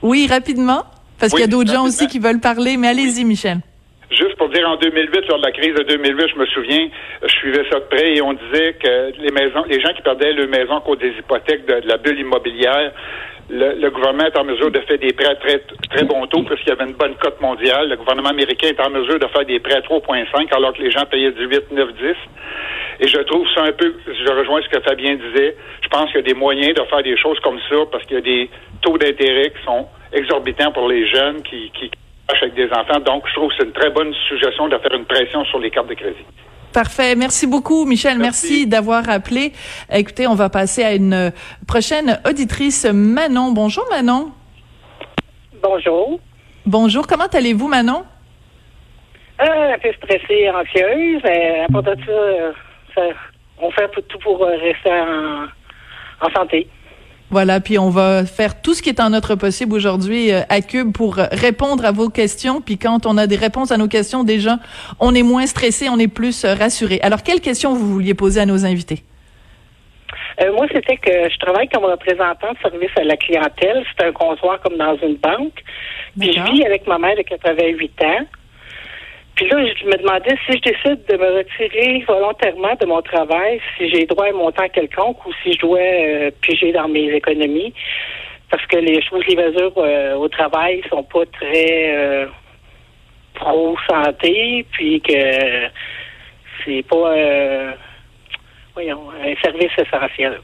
Oui, 0.02 0.26
rapidement, 0.30 0.84
parce 1.18 1.32
qu'il 1.32 1.40
y 1.40 1.44
a 1.44 1.48
d'autres 1.48 1.72
gens 1.72 1.84
aussi 1.84 2.06
qui 2.06 2.18
veulent 2.18 2.40
parler, 2.40 2.76
mais 2.76 2.88
allez-y, 2.88 3.24
Michel. 3.24 3.58
Juste 4.12 4.36
pour 4.36 4.50
dire, 4.50 4.68
en 4.68 4.76
2008, 4.76 5.26
lors 5.28 5.38
de 5.38 5.46
la 5.46 5.52
crise 5.52 5.74
de 5.74 5.84
2008, 5.84 6.28
je 6.34 6.38
me 6.38 6.46
souviens, 6.46 6.88
je 7.22 7.28
suivais 7.28 7.64
ça 7.70 7.80
de 7.80 7.84
près 7.84 8.14
et 8.14 8.20
on 8.20 8.34
disait 8.34 8.74
que 8.74 9.12
les 9.18 9.32
maisons, 9.32 9.64
les 9.68 9.80
gens 9.80 9.92
qui 9.94 10.02
perdaient 10.02 10.32
leur 10.32 10.48
maison 10.48 10.76
à 10.76 10.80
cause 10.80 10.98
des 10.98 11.12
hypothèques 11.18 11.64
de, 11.64 11.80
la 11.86 11.96
bulle 11.96 12.20
immobilière, 12.20 12.92
le, 13.48 13.88
gouvernement 13.90 14.26
est 14.26 14.38
en 14.38 14.44
mesure 14.44 14.70
de 14.70 14.80
faire 14.80 14.98
des 14.98 15.12
prêts 15.12 15.28
à 15.28 15.34
très, 15.36 15.62
très 15.90 16.04
bon 16.04 16.26
taux 16.26 16.42
parce 16.42 16.60
qu'il 16.60 16.68
y 16.68 16.72
avait 16.72 16.84
une 16.84 16.96
bonne 16.96 17.14
cote 17.16 17.40
mondiale. 17.40 17.88
Le 17.88 17.96
gouvernement 17.96 18.30
américain 18.30 18.68
est 18.68 18.80
en 18.80 18.90
mesure 18.90 19.18
de 19.18 19.26
faire 19.28 19.44
des 19.46 19.60
prêts 19.60 19.76
à 19.76 19.80
3,5 19.80 20.54
alors 20.54 20.74
que 20.74 20.82
les 20.82 20.90
gens 20.90 21.04
payaient 21.06 21.32
du 21.32 21.46
8, 21.46 21.72
9, 21.72 21.88
10. 21.94 22.04
Et 23.00 23.08
je 23.08 23.18
trouve 23.18 23.46
ça 23.54 23.64
un 23.64 23.72
peu, 23.72 23.94
je 24.06 24.32
rejoins 24.32 24.60
ce 24.62 24.68
que 24.68 24.80
Fabien 24.82 25.14
disait, 25.14 25.56
je 25.80 25.88
pense 25.88 26.06
qu'il 26.06 26.16
y 26.16 26.18
a 26.18 26.22
des 26.22 26.34
moyens 26.34 26.74
de 26.74 26.82
faire 26.84 27.02
des 27.02 27.16
choses 27.16 27.40
comme 27.40 27.58
ça 27.68 27.76
parce 27.90 28.04
qu'il 28.04 28.16
y 28.16 28.18
a 28.18 28.22
des 28.22 28.50
taux 28.82 28.98
d'intérêt 28.98 29.50
qui 29.50 29.64
sont 29.64 29.88
exorbitants 30.12 30.72
pour 30.72 30.88
les 30.88 31.06
jeunes 31.06 31.42
qui, 31.42 31.70
qui 31.70 31.90
avec 32.28 32.54
des 32.54 32.70
enfants. 32.72 33.00
Donc, 33.00 33.24
je 33.28 33.34
trouve 33.34 33.48
que 33.50 33.54
c'est 33.58 33.64
une 33.64 33.72
très 33.72 33.90
bonne 33.90 34.12
suggestion 34.28 34.68
de 34.68 34.78
faire 34.78 34.92
une 34.94 35.04
pression 35.04 35.44
sur 35.46 35.58
les 35.58 35.70
cartes 35.70 35.88
de 35.88 35.94
crédit. 35.94 36.24
Parfait. 36.72 37.14
Merci 37.16 37.46
beaucoup, 37.46 37.84
Michel. 37.84 38.18
Merci, 38.18 38.66
d'avoir 38.66 39.08
appelé. 39.10 39.52
Écoutez, 39.92 40.26
on 40.26 40.34
va 40.34 40.48
passer 40.48 40.82
à 40.82 40.94
une 40.94 41.32
prochaine 41.66 42.18
auditrice, 42.26 42.86
Manon. 42.86 43.52
Bonjour, 43.52 43.84
Manon. 43.90 44.32
Bonjour. 45.62 46.18
Bonjour. 46.64 47.06
Comment 47.06 47.26
allez-vous, 47.26 47.68
Manon? 47.68 48.04
Euh, 49.40 49.74
un 49.74 49.78
peu 49.78 49.92
stressée, 49.92 50.50
anxieuse. 50.50 51.20
Mais 51.24 51.64
à 51.68 51.72
part 51.72 51.82
de 51.82 51.94
ça, 52.96 53.02
on 53.60 53.70
fait 53.70 53.88
tout 54.08 54.18
pour 54.18 54.40
rester 54.40 54.90
en 56.20 56.30
santé. 56.34 56.66
Voilà, 57.32 57.60
puis 57.60 57.78
on 57.78 57.88
va 57.88 58.26
faire 58.26 58.60
tout 58.60 58.74
ce 58.74 58.82
qui 58.82 58.90
est 58.90 59.00
en 59.00 59.08
notre 59.08 59.36
possible 59.36 59.72
aujourd'hui 59.74 60.30
euh, 60.30 60.42
à 60.50 60.60
Cube 60.60 60.92
pour 60.92 61.14
répondre 61.14 61.82
à 61.86 61.90
vos 61.90 62.10
questions. 62.10 62.60
Puis 62.60 62.76
quand 62.76 63.06
on 63.06 63.16
a 63.16 63.26
des 63.26 63.36
réponses 63.36 63.72
à 63.72 63.78
nos 63.78 63.88
questions, 63.88 64.22
déjà, 64.22 64.58
on 65.00 65.14
est 65.14 65.22
moins 65.22 65.46
stressé, 65.46 65.88
on 65.88 65.98
est 65.98 66.12
plus 66.12 66.44
euh, 66.44 66.52
rassuré. 66.52 67.00
Alors, 67.02 67.22
quelles 67.22 67.40
questions 67.40 67.72
vous 67.72 67.94
vouliez 67.94 68.12
poser 68.12 68.42
à 68.42 68.44
nos 68.44 68.66
invités? 68.66 69.02
Euh, 70.42 70.52
moi, 70.52 70.66
c'était 70.70 70.98
que 70.98 71.30
je 71.30 71.38
travaille 71.38 71.70
comme 71.70 71.86
représentant 71.86 72.52
de 72.52 72.58
service 72.70 72.90
à 72.96 73.04
la 73.04 73.16
clientèle. 73.16 73.82
C'est 73.96 74.06
un 74.06 74.12
comptoir 74.12 74.60
comme 74.60 74.76
dans 74.76 74.96
une 74.96 75.16
banque. 75.16 75.64
Puis 76.20 76.34
je 76.34 76.52
vis 76.52 76.66
avec 76.66 76.86
ma 76.86 76.98
mère 76.98 77.16
de 77.16 77.22
88 77.22 78.02
ans. 78.02 78.26
Puis 79.34 79.48
là, 79.48 79.64
je 79.74 79.86
me 79.86 79.96
demandais 79.96 80.36
si 80.46 80.52
je 80.52 80.60
décide 80.60 81.04
de 81.06 81.16
me 81.16 81.38
retirer 81.38 82.04
volontairement 82.06 82.74
de 82.78 82.86
mon 82.86 83.00
travail, 83.00 83.60
si 83.76 83.88
j'ai 83.88 84.06
droit 84.06 84.26
à 84.26 84.28
un 84.28 84.32
montant 84.32 84.68
quelconque 84.68 85.24
ou 85.26 85.32
si 85.42 85.54
je 85.54 85.58
dois 85.58 85.78
euh, 85.78 86.30
piger 86.42 86.72
dans 86.72 86.88
mes 86.88 87.10
économies. 87.12 87.72
Parce 88.50 88.66
que 88.66 88.76
les 88.76 89.00
choses, 89.02 89.24
les 89.26 89.36
mesures 89.36 89.72
euh, 89.78 90.14
au 90.16 90.28
travail 90.28 90.82
sont 90.90 91.02
pas 91.04 91.24
très 91.26 91.96
euh, 91.96 92.26
pro-santé, 93.34 94.66
puis 94.72 95.00
que 95.00 95.68
c'est 96.64 96.86
pas 96.86 97.74
voyons, 98.74 99.10
un 99.10 99.34
service 99.42 99.72
essentiel. 99.78 100.40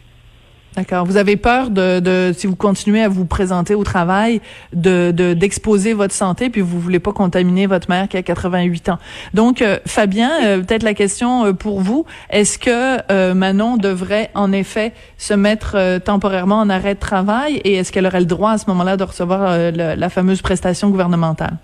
D'accord. 0.77 1.07
Vous 1.07 1.17
avez 1.17 1.37
peur 1.37 1.71
de, 1.71 2.33
si 2.37 2.47
vous 2.47 2.55
continuez 2.55 3.03
à 3.03 3.09
vous 3.09 3.25
présenter 3.25 3.75
au 3.75 3.85
travail, 3.85 4.41
de 4.73 5.11
d'exposer 5.33 5.93
votre 5.93 6.15
santé, 6.15 6.51
puis 6.51 6.61
vous 6.61 6.79
voulez 6.79 7.01
pas 7.01 7.13
contaminer 7.13 7.67
votre 7.67 7.91
mère 7.91 8.09
qui 8.09 8.17
a 8.17 8.23
88 8.23 8.91
ans. 8.91 8.99
Donc, 9.35 9.63
euh, 9.63 9.79
Fabien, 9.87 10.31
euh, 10.45 10.61
peut-être 10.61 10.83
la 10.83 10.95
question 10.95 11.47
euh, 11.47 11.53
pour 11.53 11.81
vous 11.81 12.05
est-ce 12.31 12.59
que 12.59 13.33
Manon 13.33 13.77
devrait 13.77 14.31
en 14.35 14.53
effet 14.53 14.93
se 15.17 15.35
mettre 15.35 15.99
temporairement 15.99 16.61
en 16.61 16.71
arrêt 16.71 16.95
de 16.95 17.01
travail, 17.01 17.57
et 17.65 17.75
est-ce 17.75 17.91
qu'elle 17.91 18.07
aurait 18.07 18.21
le 18.21 18.27
droit 18.27 18.53
à 18.53 18.59
ce 18.59 18.67
moment-là 18.69 18.97
de 18.97 19.05
recevoir 19.05 19.73
la 19.73 20.09
fameuse 20.09 20.43
prestation 20.43 20.91
gouvernementale? 20.91 21.57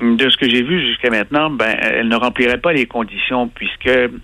De 0.00 0.28
ce 0.28 0.36
que 0.36 0.48
j'ai 0.48 0.62
vu 0.62 0.80
jusqu'à 0.80 1.10
maintenant, 1.10 1.50
ben, 1.50 1.74
elle 1.80 2.08
ne 2.08 2.16
remplirait 2.16 2.58
pas 2.58 2.72
les 2.72 2.86
conditions 2.86 3.48
puisque 3.48 3.86
mhm. 3.86 4.20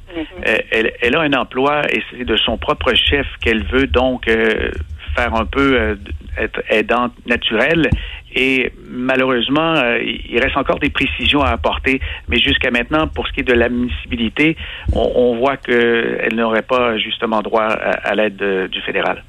euh, 0.47 0.57
elle, 0.71 0.93
elle, 1.01 1.17
a 1.17 1.21
un 1.21 1.33
emploi 1.33 1.83
et 1.91 2.03
c'est 2.11 2.25
de 2.25 2.37
son 2.37 2.59
propre 2.59 2.93
chef 2.95 3.27
qu'elle 3.41 3.65
veut 3.65 3.87
donc 3.87 4.29
euh, 4.29 4.71
faire 5.17 5.35
un 5.35 5.47
peu 5.47 5.75
euh, 5.75 5.95
être 6.39 6.63
aidante 6.69 7.13
naturelle. 7.27 7.89
Et 8.35 8.73
malheureusement, 8.89 9.75
il 10.03 10.41
reste 10.41 10.57
encore 10.57 10.79
des 10.79 10.89
précisions 10.89 11.43
à 11.43 11.51
apporter. 11.51 12.01
Mais 12.29 12.39
jusqu'à 12.39 12.71
maintenant, 12.71 13.07
pour 13.07 13.27
ce 13.27 13.33
qui 13.33 13.41
est 13.41 13.45
de 13.45 13.53
l'admissibilité, 13.53 14.57
on, 14.95 15.13
on 15.15 15.37
voit 15.37 15.59
qu'elle 15.59 16.35
n'aurait 16.35 16.63
pas 16.63 16.97
justement 16.97 17.43
droit 17.43 17.65
à, 17.65 17.91
à 18.09 18.15
l'aide 18.15 18.43
du 18.71 18.81
fédéral. 18.81 19.23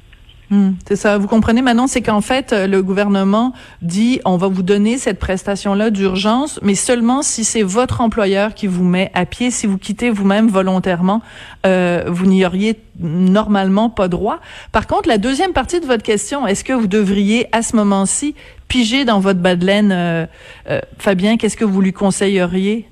Hmm, 0.54 0.74
c'est 0.86 0.94
ça. 0.94 1.18
Vous 1.18 1.26
comprenez 1.26 1.62
maintenant, 1.62 1.88
c'est 1.88 2.00
qu'en 2.00 2.20
fait, 2.20 2.52
euh, 2.52 2.68
le 2.68 2.80
gouvernement 2.80 3.52
dit 3.82 4.20
on 4.24 4.36
va 4.36 4.46
vous 4.46 4.62
donner 4.62 4.98
cette 4.98 5.18
prestation-là 5.18 5.90
d'urgence, 5.90 6.60
mais 6.62 6.76
seulement 6.76 7.22
si 7.22 7.42
c'est 7.42 7.62
votre 7.62 8.00
employeur 8.00 8.54
qui 8.54 8.68
vous 8.68 8.84
met 8.84 9.10
à 9.14 9.26
pied. 9.26 9.50
Si 9.50 9.66
vous 9.66 9.78
quittez 9.78 10.10
vous-même 10.10 10.46
volontairement, 10.46 11.22
euh, 11.66 12.04
vous 12.06 12.26
n'y 12.26 12.46
auriez 12.46 12.78
normalement 13.00 13.90
pas 13.90 14.06
droit. 14.06 14.38
Par 14.70 14.86
contre, 14.86 15.08
la 15.08 15.18
deuxième 15.18 15.52
partie 15.52 15.80
de 15.80 15.86
votre 15.86 16.04
question, 16.04 16.46
est-ce 16.46 16.62
que 16.62 16.72
vous 16.72 16.86
devriez 16.86 17.48
à 17.50 17.62
ce 17.62 17.74
moment-ci 17.74 18.36
piger 18.68 19.04
dans 19.04 19.18
votre 19.18 19.40
bas 19.40 19.56
de 19.56 19.66
laine, 19.66 19.90
euh, 19.92 20.26
Fabien? 20.98 21.36
Qu'est-ce 21.36 21.56
que 21.56 21.64
vous 21.64 21.80
lui 21.80 21.92
conseilleriez? 21.92 22.86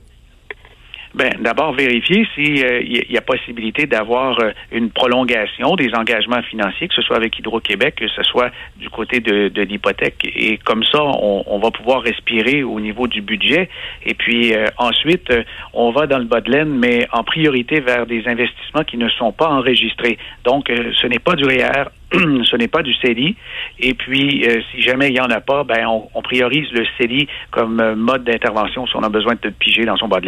Ben, 1.15 1.31
d'abord 1.41 1.73
vérifier 1.73 2.27
s'il 2.35 2.65
euh, 2.65 2.81
y, 2.83 3.17
a 3.17 3.21
possibilité 3.21 3.87
d'avoir 3.87 4.39
euh, 4.41 4.53
une 4.71 4.91
prolongation 4.91 5.77
des 5.77 5.95
engagements 5.95 6.43
financiers, 6.43 6.89
que 6.89 6.95
ce 6.95 7.03
soit 7.03 7.17
avec 7.17 7.39
Hydro-Québec, 7.39 7.97
que 7.97 8.09
ce 8.09 8.23
soit 8.23 8.51
du 8.77 8.89
côté 8.89 9.21
de, 9.21 9.49
de 9.49 9.63
l'hypothèque. 9.63 10.25
Et 10.25 10.59
comme 10.59 10.83
ça, 10.85 11.03
on, 11.03 11.45
on, 11.47 11.59
va 11.59 11.71
pouvoir 11.71 12.03
respirer 12.03 12.63
au 12.63 12.81
niveau 12.81 13.07
du 13.09 13.21
budget. 13.21 13.69
Et 14.07 14.15
puis 14.15 14.55
euh, 14.55 14.67
ensuite, 14.79 15.33
on 15.75 15.91
va 15.91 16.07
dans 16.07 16.19
le 16.19 16.25
bas 16.25 16.41
mais 16.67 17.07
en 17.13 17.23
priorité 17.23 17.81
vers 17.81 18.05
des 18.07 18.27
investissements 18.27 18.83
qui 18.83 18.97
ne 18.97 19.09
sont 19.11 19.33
pas 19.33 19.49
enregistrés. 19.49 20.19
Donc, 20.45 20.69
ce 20.69 21.07
n'est 21.07 21.21
pas 21.21 21.37
du 21.37 21.45
REER, 21.45 21.85
ce 22.13 22.57
n'est 22.57 22.69
pas 22.69 22.83
du 22.83 22.93
CELI. 22.95 23.37
Et 23.79 23.95
puis, 23.95 24.45
si 24.73 24.83
jamais 24.83 25.09
il 25.09 25.15
n'y 25.15 25.21
en 25.21 25.31
a 25.31 25.41
pas, 25.41 25.63
ben, 25.63 25.87
on, 25.87 26.09
on 26.15 26.23
priorise 26.23 26.71
le 26.73 26.85
CELI 26.99 27.29
comme 27.53 27.95
mode 27.95 28.25
d'intervention 28.25 28.87
si 28.89 28.97
on 28.97 29.05
a 29.05 29.09
besoin 29.09 29.35
de 29.41 29.51
piger 29.51 29.85
dans 29.85 29.97
son 29.97 30.09
bas. 30.09 30.19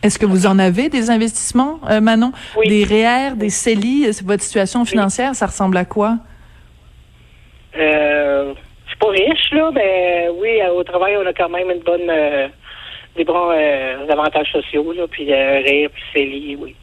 Est-ce 0.00 0.18
que 0.18 0.26
vous 0.26 0.46
en 0.46 0.60
avez 0.60 0.88
des 0.88 1.10
investissements, 1.10 1.80
euh, 1.90 2.00
Manon? 2.00 2.32
Des 2.64 2.84
REER, 2.84 3.34
des 3.34 3.50
CELI? 3.50 4.10
Votre 4.24 4.44
situation 4.44 4.84
financière, 4.84 5.34
ça 5.34 5.46
ressemble 5.46 5.76
à 5.76 5.84
quoi? 5.84 6.18
Euh, 7.76 8.54
je 8.84 8.90
suis 8.90 8.98
pas 8.98 9.08
riche, 9.08 9.50
là, 9.52 9.70
mais 9.74 10.28
oui, 10.40 10.60
au 10.76 10.84
travail, 10.84 11.16
on 11.16 11.26
a 11.26 11.32
quand 11.32 11.48
même 11.48 11.70
une 11.70 11.82
bonne, 11.82 12.08
euh, 12.08 12.46
des 13.16 13.24
bons 13.24 13.50
euh, 13.50 14.08
avantages 14.08 14.52
sociaux, 14.52 14.92
là, 14.92 15.06
puis 15.10 15.32
REER, 15.32 15.88
puis 15.88 16.02
CELI, 16.14 16.56
oui. 16.60 16.76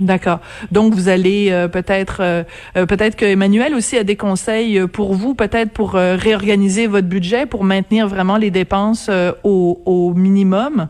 D'accord. 0.00 0.40
Donc 0.72 0.92
vous 0.92 1.08
allez 1.08 1.68
peut-être 1.72 2.44
peut-être 2.74 3.14
que 3.14 3.26
Emmanuel 3.26 3.76
aussi 3.76 3.96
a 3.96 4.02
des 4.02 4.16
conseils 4.16 4.88
pour 4.88 5.14
vous, 5.14 5.36
peut-être 5.36 5.70
pour 5.70 5.92
réorganiser 5.92 6.88
votre 6.88 7.06
budget 7.06 7.46
pour 7.46 7.62
maintenir 7.62 8.08
vraiment 8.08 8.36
les 8.36 8.50
dépenses 8.50 9.08
au, 9.44 9.80
au 9.86 10.12
minimum? 10.14 10.88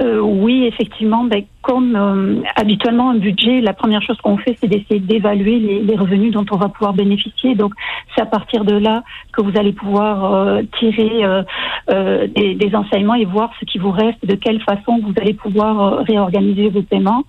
Euh, 0.00 0.20
oui, 0.20 0.64
effectivement, 0.64 1.24
ben, 1.24 1.44
comme 1.62 1.94
euh, 1.94 2.42
habituellement 2.56 3.10
un 3.10 3.18
budget, 3.18 3.60
la 3.60 3.72
première 3.72 4.02
chose 4.02 4.18
qu'on 4.20 4.36
fait, 4.36 4.56
c'est 4.60 4.66
d'essayer 4.66 4.98
d'évaluer 4.98 5.58
les, 5.58 5.96
revenus 5.96 6.32
dont 6.32 6.44
on 6.50 6.56
va 6.56 6.68
pouvoir 6.68 6.92
bénéficier. 6.92 7.54
Donc, 7.54 7.72
c'est 8.14 8.22
à 8.22 8.26
partir 8.26 8.64
de 8.64 8.74
là 8.74 9.04
que 9.32 9.42
vous 9.42 9.52
allez 9.56 9.72
pouvoir 9.72 10.34
euh, 10.34 10.62
tirer 10.80 11.24
euh, 11.24 12.26
des, 12.26 12.70
enseignements 12.74 13.14
et 13.14 13.24
voir 13.24 13.50
ce 13.60 13.64
qui 13.64 13.78
vous 13.78 13.90
reste, 13.90 14.24
de 14.24 14.34
quelle 14.34 14.60
façon 14.62 14.98
vous 15.02 15.12
allez 15.20 15.34
pouvoir 15.34 15.98
réorganiser 16.04 16.68
vos 16.68 16.82
paiements. 16.82 17.24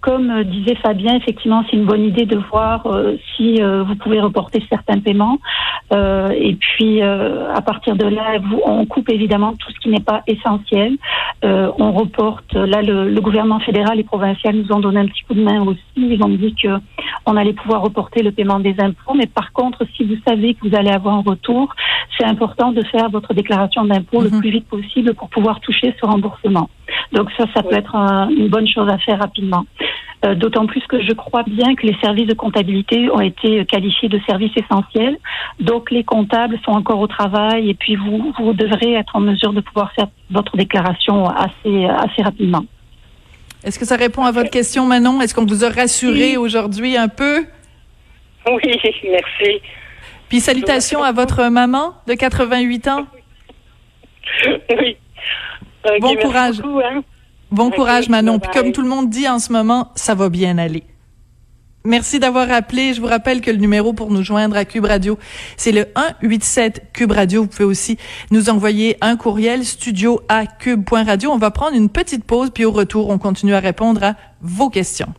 Comme 0.00 0.44
disait 0.44 0.76
Fabien, 0.76 1.16
effectivement, 1.16 1.64
c'est 1.68 1.76
une 1.76 1.86
bonne 1.86 2.04
idée 2.04 2.26
de 2.26 2.36
voir 2.36 2.86
si 3.34 3.60
vous 3.60 3.96
pouvez 3.96 4.20
reporter 4.20 4.62
certains 4.68 5.00
paiements. 5.00 5.38
et 5.92 6.54
puis, 6.60 7.00
à 7.00 7.60
partir 7.64 7.96
de 7.96 8.06
là, 8.06 8.38
on 8.66 8.84
coupe 8.84 9.08
évidemment 9.08 9.54
tout 9.54 9.72
ce 9.72 9.80
qui 9.80 9.88
n'est 9.88 10.04
pas 10.04 10.22
essentiel. 10.26 10.96
on 11.42 11.92
reporte, 11.92 12.52
là, 12.52 12.82
le, 12.82 13.08
le 13.08 13.20
gouvernement 13.20 13.60
fait 13.60 13.72
fédéral 13.74 13.98
et 13.98 14.04
provincial 14.04 14.54
nous 14.54 14.72
ont 14.72 14.80
donné 14.80 15.00
un 15.00 15.06
petit 15.06 15.22
coup 15.24 15.34
de 15.34 15.42
main 15.42 15.62
aussi. 15.66 15.80
Ils 15.96 16.22
ont 16.22 16.28
dit 16.28 16.54
que 16.54 16.68
on 17.26 17.36
allait 17.36 17.52
pouvoir 17.52 17.82
reporter 17.82 18.22
le 18.22 18.30
paiement 18.30 18.60
des 18.60 18.74
impôts. 18.78 19.14
Mais 19.14 19.26
par 19.26 19.52
contre, 19.52 19.84
si 19.96 20.04
vous 20.04 20.16
savez 20.26 20.54
que 20.54 20.68
vous 20.68 20.76
allez 20.76 20.90
avoir 20.90 21.14
un 21.16 21.22
retour, 21.22 21.74
c'est 22.16 22.24
important 22.24 22.72
de 22.72 22.82
faire 22.84 23.08
votre 23.10 23.34
déclaration 23.34 23.84
d'impôt 23.84 24.22
le 24.22 24.30
mhm. 24.30 24.40
plus 24.40 24.50
vite 24.50 24.68
possible 24.68 25.14
pour 25.14 25.28
pouvoir 25.28 25.60
toucher 25.60 25.94
ce 26.00 26.06
remboursement. 26.06 26.68
Donc 27.12 27.30
ça, 27.36 27.46
ça 27.54 27.62
peut 27.62 27.74
être 27.74 27.94
une 27.96 28.48
bonne 28.48 28.68
chose 28.68 28.88
à 28.88 28.98
faire 28.98 29.18
rapidement. 29.18 29.64
Euh, 30.24 30.34
d'autant 30.34 30.66
plus 30.66 30.82
que 30.86 31.02
je 31.02 31.12
crois 31.12 31.42
bien 31.42 31.74
que 31.74 31.86
les 31.86 31.96
services 32.02 32.28
de 32.28 32.34
comptabilité 32.34 33.10
ont 33.10 33.20
été 33.20 33.64
qualifiés 33.66 34.08
de 34.08 34.20
services 34.28 34.56
essentiels. 34.56 35.18
Donc 35.60 35.90
les 35.90 36.04
comptables 36.04 36.58
sont 36.64 36.72
encore 36.72 37.00
au 37.00 37.08
travail 37.08 37.70
et 37.70 37.74
puis 37.74 37.96
vous, 37.96 38.32
vous 38.38 38.52
devrez 38.52 38.92
être 38.94 39.16
en 39.16 39.20
mesure 39.20 39.52
de 39.52 39.60
pouvoir 39.60 39.92
faire 39.92 40.06
votre 40.30 40.56
déclaration 40.56 41.28
assez, 41.28 41.86
assez 41.86 42.22
rapidement. 42.22 42.64
Est-ce 43.64 43.78
que 43.78 43.86
ça 43.86 43.96
répond 43.96 44.24
à 44.24 44.30
votre 44.30 44.50
question, 44.50 44.84
Manon? 44.84 45.20
Est-ce 45.22 45.34
qu'on 45.34 45.46
vous 45.46 45.64
a 45.64 45.70
rassuré 45.70 46.36
aujourd'hui 46.36 46.96
un 46.96 47.08
peu? 47.08 47.46
Oui, 48.46 48.62
merci. 49.04 49.62
Puis 50.28 50.40
salutations 50.40 51.02
à 51.02 51.12
votre 51.12 51.48
maman 51.48 51.94
de 52.06 52.14
88 52.14 52.88
ans. 52.88 53.06
Oui. 54.70 54.96
bon 56.00 56.16
courage. 56.16 56.60
Hein. 56.60 57.02
Bon 57.50 57.70
courage, 57.70 58.08
Manon. 58.08 58.38
Puis 58.38 58.50
comme 58.52 58.72
tout 58.72 58.80
le 58.80 58.88
monde 58.88 59.10
dit 59.10 59.28
en 59.28 59.38
ce 59.38 59.52
moment, 59.52 59.92
ça 59.94 60.14
va 60.14 60.30
bien 60.30 60.56
aller. 60.56 60.82
Merci 61.86 62.18
d'avoir 62.18 62.50
appelé. 62.50 62.94
Je 62.94 63.00
vous 63.02 63.06
rappelle 63.06 63.42
que 63.42 63.50
le 63.50 63.58
numéro 63.58 63.92
pour 63.92 64.10
nous 64.10 64.22
joindre 64.22 64.56
à 64.56 64.64
Cube 64.64 64.86
Radio, 64.86 65.18
c'est 65.58 65.70
le 65.70 65.86
187 65.94 66.92
Cube 66.94 67.12
Radio. 67.12 67.42
Vous 67.42 67.48
pouvez 67.48 67.64
aussi 67.64 67.98
nous 68.30 68.48
envoyer 68.48 68.96
un 69.02 69.18
courriel 69.18 69.66
studio 69.66 70.22
à. 70.30 70.44
On 71.28 71.36
va 71.36 71.50
prendre 71.50 71.76
une 71.76 71.90
petite 71.90 72.24
pause 72.24 72.50
puis 72.54 72.64
au 72.64 72.72
retour, 72.72 73.10
on 73.10 73.18
continue 73.18 73.54
à 73.54 73.60
répondre 73.60 74.02
à 74.02 74.16
vos 74.40 74.70
questions. 74.70 75.14